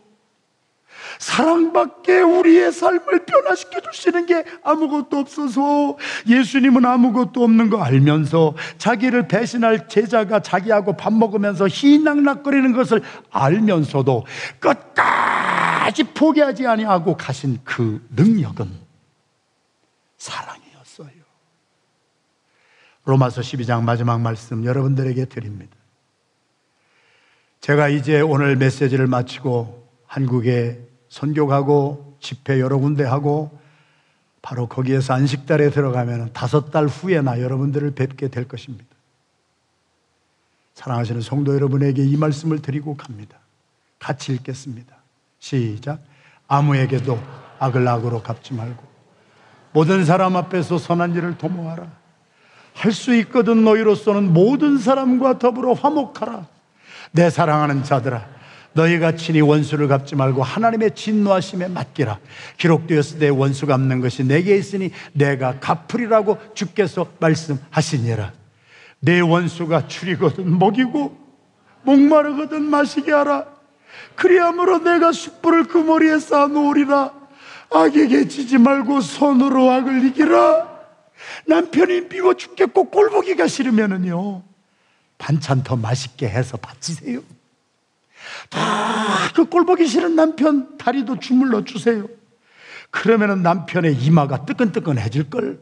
사랑밖에 1.18 2.20
우리의 2.20 2.72
삶을 2.72 3.26
변화시켜 3.26 3.80
주시는 3.80 4.26
게 4.26 4.44
아무것도 4.64 5.18
없어서 5.18 5.98
예수님은 6.28 6.86
아무것도 6.86 7.44
없는 7.44 7.70
거 7.70 7.82
알면서 7.82 8.56
자기를 8.78 9.28
배신할 9.28 9.88
제자가 9.88 10.42
자기하고 10.42 10.98
밥 10.98 11.14
먹으면서 11.14 11.68
희낙낙거리는 11.70 12.74
것을 12.74 13.02
알면서도 13.32 14.26
끝까지 14.60 15.53
포기하지 16.14 16.68
아니하고 16.68 17.18
가신 17.18 17.60
그 17.64 18.06
능력은 18.16 18.72
사랑이었어요. 20.18 21.10
로마서 23.06 23.42
12장 23.42 23.84
마지막 23.84 24.22
말씀 24.22 24.64
여러분들에게 24.64 25.26
드립니다. 25.26 25.76
제가 27.60 27.90
이제 27.90 28.22
오늘 28.22 28.56
메시지를 28.56 29.08
마치고 29.08 29.88
한국에 30.06 30.80
선교 31.10 31.48
가고 31.48 32.18
집회 32.20 32.60
여러 32.60 32.78
군데 32.78 33.04
하고 33.04 33.58
바로 34.42 34.68
거기에서 34.68 35.14
안식달에 35.14 35.70
들어가면 35.70 36.34
다섯 36.34 36.72
달 36.72 36.88
후에나 36.88 37.40
여러분들을 37.40 37.92
뵙게 37.92 38.28
될 38.28 38.48
것입니다. 38.48 38.86
사랑하시는 40.74 41.22
성도 41.22 41.54
여러분에게 41.54 42.04
이 42.04 42.18
말씀을 42.18 42.62
드리고 42.62 42.98
갑니다. 42.98 43.38
같이 44.00 44.34
읽겠습니다. 44.34 44.93
시작. 45.44 46.00
아무에게도 46.48 47.22
악을 47.60 47.86
악으로 47.86 48.24
갚지 48.24 48.54
말고 48.54 48.82
모든 49.74 50.06
사람 50.06 50.38
앞에서 50.38 50.78
선한 50.78 51.16
일을 51.16 51.38
도모하라. 51.38 51.86
할 52.74 52.92
수 52.94 53.14
있거든 53.18 53.66
너희로서는 53.66 54.32
모든 54.32 54.78
사람과 54.78 55.40
더불어 55.40 55.74
화목하라. 55.74 56.48
내 57.12 57.30
사랑하는 57.30 57.84
자들아 57.84 58.26
너희가 58.72 59.18
친히 59.18 59.42
원수를 59.42 59.90
갚지 59.90 60.16
말고 60.16 60.42
하나님의 60.44 60.96
진노하심에 60.96 61.68
맡기라. 61.68 62.20
기록되었을 62.58 63.20
때 63.20 63.28
원수 63.28 63.68
갚는 63.68 64.00
것이 64.00 64.24
내게 64.24 64.56
있으니 64.56 64.92
내가 65.12 65.60
갚으리라고 65.60 66.38
주께서 66.54 67.08
말씀하시니라. 67.20 68.32
내 69.02 69.20
원수가 69.20 69.88
줄이거든 69.90 70.58
먹이고 70.58 71.18
목마르거든 71.84 72.62
마시게 72.64 73.12
하라. 73.12 73.53
그리함으로 74.16 74.80
내가 74.80 75.12
숯불을 75.12 75.66
그 75.66 75.78
머리에 75.78 76.20
쌓아놓으리라. 76.20 77.14
악에게 77.72 78.28
지지 78.28 78.58
말고 78.58 79.02
손으로 79.02 79.72
악을 79.72 80.06
이기라. 80.06 80.74
남편이 81.48 82.10
미워 82.10 82.34
죽겠고 82.34 82.90
꼴보기가 82.90 83.48
싫으면은요. 83.48 84.44
반찬 85.18 85.64
더 85.64 85.76
맛있게 85.76 86.28
해서 86.28 86.58
바치세요. 86.58 87.22
다그 88.50 89.46
꼴보기 89.46 89.88
싫은 89.88 90.16
남편 90.16 90.78
다리도 90.78 91.20
주물러 91.20 91.64
주세요. 91.64 92.08
그러면은 92.92 93.42
남편의 93.42 93.96
이마가 93.96 94.46
뜨끈뜨끈해질 94.46 95.30
걸. 95.30 95.60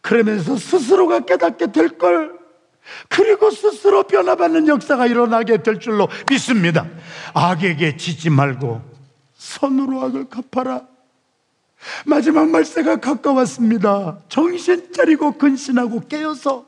그러면서 0.00 0.56
스스로가 0.56 1.20
깨닫게 1.20 1.72
될 1.72 1.98
걸. 1.98 2.38
그리고 3.08 3.50
스스로 3.50 4.04
변화받는 4.04 4.68
역사가 4.68 5.06
일어나게 5.06 5.62
될 5.62 5.80
줄로 5.80 6.08
믿습니다. 6.30 6.86
악에게 7.34 7.96
지지 7.96 8.30
말고 8.30 8.82
선으로 9.36 10.02
악을 10.02 10.28
갚아라. 10.28 10.82
마지막 12.04 12.48
말세가 12.48 12.96
가까웠습니다. 12.96 14.18
정신 14.28 14.92
차리고 14.92 15.32
근신하고 15.32 16.00
깨어서 16.08 16.64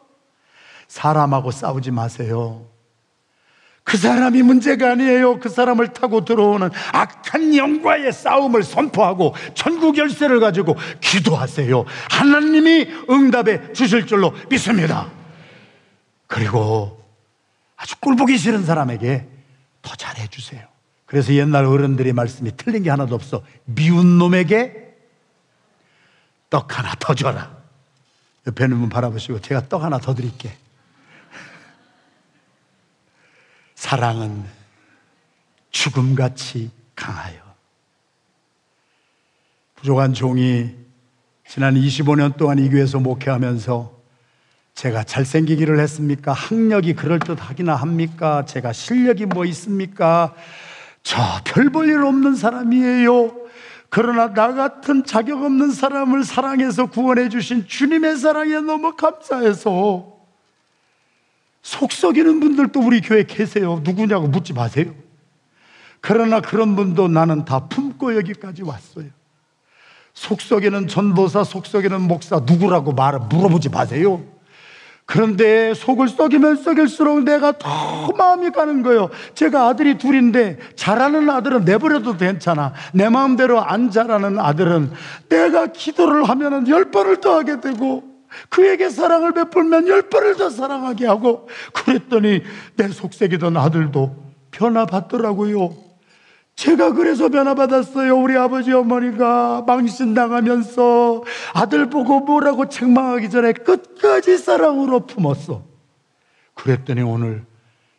사람하고 0.86 1.50
싸우지 1.50 1.90
마세요. 1.90 2.66
그 3.84 3.96
사람이 3.96 4.42
문제가 4.42 4.90
아니에요. 4.90 5.40
그 5.40 5.48
사람을 5.48 5.94
타고 5.94 6.22
들어오는 6.22 6.68
악한 6.92 7.56
영과의 7.56 8.12
싸움을 8.12 8.62
선포하고 8.62 9.34
전국 9.54 9.96
열쇠를 9.96 10.40
가지고 10.40 10.76
기도하세요. 11.00 11.86
하나님이 12.10 12.86
응답해 13.08 13.72
주실 13.72 14.06
줄로 14.06 14.34
믿습니다. 14.50 15.17
그리고 16.28 17.02
아주 17.76 17.96
꼴보기 17.98 18.38
싫은 18.38 18.64
사람에게 18.64 19.26
더 19.82 19.94
잘해 19.96 20.28
주세요. 20.28 20.64
그래서 21.06 21.32
옛날 21.32 21.64
어른들의 21.64 22.12
말씀이 22.12 22.52
틀린 22.56 22.84
게 22.84 22.90
하나도 22.90 23.14
없어. 23.14 23.42
미운 23.64 24.18
놈에게 24.18 24.94
떡 26.50 26.78
하나 26.78 26.94
더 27.00 27.14
줘라. 27.14 27.56
옆에 28.46 28.64
있는 28.64 28.78
분 28.78 28.88
바라보시고 28.88 29.40
제가 29.40 29.68
떡 29.68 29.82
하나 29.82 29.98
더 29.98 30.14
드릴게. 30.14 30.56
사랑은 33.74 34.44
죽음같이 35.70 36.70
강하여. 36.94 37.48
부족한 39.76 40.12
종이 40.12 40.76
지난 41.46 41.74
25년 41.74 42.36
동안 42.36 42.58
이 42.58 42.68
교회에서 42.68 43.00
목회하면서 43.00 43.97
제가 44.78 45.02
잘생기기를 45.02 45.80
했습니까? 45.80 46.32
학력이 46.32 46.94
그럴듯하기나 46.94 47.74
합니까? 47.74 48.44
제가 48.44 48.72
실력이 48.72 49.26
뭐 49.26 49.44
있습니까? 49.46 50.34
저 51.02 51.18
별 51.44 51.70
볼 51.70 51.88
일 51.90 52.04
없는 52.04 52.36
사람이에요. 52.36 53.34
그러나 53.88 54.32
나 54.32 54.54
같은 54.54 55.04
자격 55.04 55.42
없는 55.42 55.72
사람을 55.72 56.22
사랑해서 56.22 56.86
구원해 56.86 57.28
주신 57.28 57.66
주님의 57.66 58.18
사랑에 58.18 58.60
너무 58.60 58.94
감사해서 58.94 60.16
속 61.60 61.90
썩이는 61.92 62.38
분들도 62.38 62.78
우리 62.78 63.00
교회 63.00 63.24
계세요. 63.24 63.80
누구냐고 63.82 64.28
묻지 64.28 64.52
마세요. 64.52 64.94
그러나 66.00 66.40
그런 66.40 66.76
분도 66.76 67.08
나는 67.08 67.44
다 67.44 67.66
품고 67.66 68.14
여기까지 68.16 68.62
왔어요. 68.62 69.06
속 70.14 70.40
썩이는 70.40 70.86
전도사, 70.86 71.42
속 71.42 71.66
썩이는 71.66 72.00
목사 72.02 72.36
누구라고 72.46 72.92
말 72.92 73.18
물어보지 73.18 73.70
마세요. 73.70 74.37
그런데 75.08 75.72
속을 75.72 76.08
썩이면 76.08 76.56
썩일수록 76.56 77.24
내가 77.24 77.52
더 77.52 78.12
마음이 78.12 78.50
가는 78.50 78.82
거예요. 78.82 79.08
제가 79.32 79.66
아들이 79.68 79.96
둘인데 79.96 80.58
잘하는 80.76 81.30
아들은 81.30 81.64
내버려도 81.64 82.18
괜찮아. 82.18 82.74
내 82.92 83.08
마음대로 83.08 83.58
안 83.58 83.90
잘하는 83.90 84.38
아들은 84.38 84.92
내가 85.30 85.68
기도를 85.68 86.28
하면은 86.28 86.68
열 86.68 86.90
번을 86.90 87.22
더 87.22 87.38
하게 87.38 87.58
되고 87.58 88.04
그에게 88.50 88.90
사랑을 88.90 89.32
베풀면 89.32 89.88
열 89.88 90.10
번을 90.10 90.36
더 90.36 90.50
사랑하게 90.50 91.06
하고 91.06 91.48
그랬더니 91.72 92.42
내 92.76 92.88
속색이던 92.88 93.56
아들도 93.56 94.14
변화받더라고요. 94.50 95.87
제가 96.58 96.92
그래서 96.92 97.28
변화받았어요. 97.28 98.18
우리 98.18 98.36
아버지 98.36 98.72
어머니가 98.72 99.62
망신당하면서 99.64 101.22
아들 101.54 101.88
보고 101.88 102.18
뭐라고 102.18 102.68
책망하기 102.68 103.30
전에 103.30 103.52
끝까지 103.52 104.36
사랑으로 104.38 105.06
품었어. 105.06 105.62
그랬더니 106.54 107.02
오늘 107.02 107.46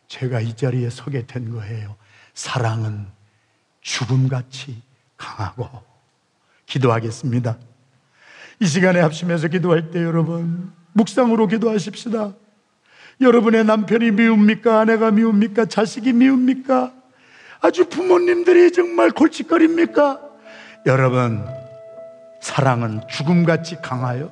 제가 0.08 0.42
이 0.42 0.54
자리에 0.54 0.90
서게 0.90 1.24
된 1.26 1.50
거예요. 1.52 1.96
사랑은 2.34 3.06
죽음같이 3.80 4.82
강하고 5.16 5.66
기도하겠습니다. 6.66 7.56
이 8.60 8.66
시간에 8.66 9.00
합심해서 9.00 9.48
기도할 9.48 9.90
때 9.90 10.04
여러분 10.04 10.70
묵상으로 10.92 11.46
기도하십시다. 11.46 12.34
여러분의 13.22 13.64
남편이 13.64 14.10
미웁니까? 14.10 14.80
아내가 14.80 15.12
미웁니까? 15.12 15.64
자식이 15.64 16.12
미웁니까? 16.12 16.99
아주 17.60 17.86
부모님들이 17.86 18.72
정말 18.72 19.10
골칫거립니까? 19.10 20.20
여러분, 20.86 21.44
사랑은 22.40 23.02
죽음같이 23.08 23.76
강하여 23.82 24.30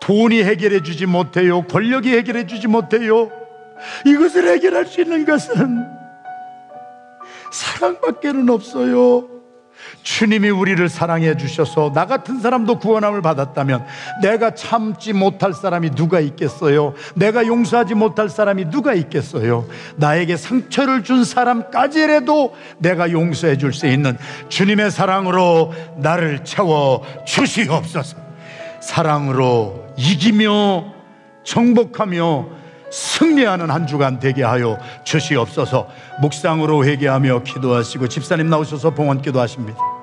돈이 0.00 0.42
해결해 0.42 0.82
주지 0.82 1.06
못해요. 1.06 1.62
권력이 1.62 2.10
해결해 2.16 2.46
주지 2.46 2.68
못해요. 2.68 3.30
이것을 4.04 4.48
해결할 4.48 4.86
수 4.86 5.00
있는 5.00 5.24
것은 5.24 5.86
사랑밖에는 7.52 8.48
없어요. 8.50 9.37
주님이 10.08 10.48
우리를 10.48 10.88
사랑해 10.88 11.36
주셔서 11.36 11.92
나 11.94 12.06
같은 12.06 12.40
사람도 12.40 12.78
구원함을 12.78 13.20
받았다면 13.20 13.84
내가 14.22 14.54
참지 14.54 15.12
못할 15.12 15.52
사람이 15.52 15.90
누가 15.90 16.18
있겠어요? 16.18 16.94
내가 17.14 17.46
용서하지 17.46 17.94
못할 17.94 18.30
사람이 18.30 18.70
누가 18.70 18.94
있겠어요? 18.94 19.66
나에게 19.96 20.38
상처를 20.38 21.04
준 21.04 21.24
사람까지라도 21.24 22.54
내가 22.78 23.12
용서해 23.12 23.58
줄 23.58 23.68
수 23.74 23.86
있는 23.86 24.16
주님의 24.48 24.90
사랑으로 24.90 25.74
나를 25.98 26.42
채워 26.42 27.04
주시옵소서. 27.26 28.16
사랑으로 28.80 29.92
이기며 29.98 30.86
정복하며 31.44 32.46
승리하는 32.90 33.70
한 33.70 33.86
주간 33.86 34.18
되게 34.18 34.42
하여 34.42 34.78
주시옵소서 35.04 35.86
묵상으로 36.22 36.86
회개하며 36.86 37.42
기도하시고 37.42 38.08
집사님 38.08 38.48
나오셔서 38.48 38.94
봉헌 38.94 39.20
기도하십니다. 39.20 39.97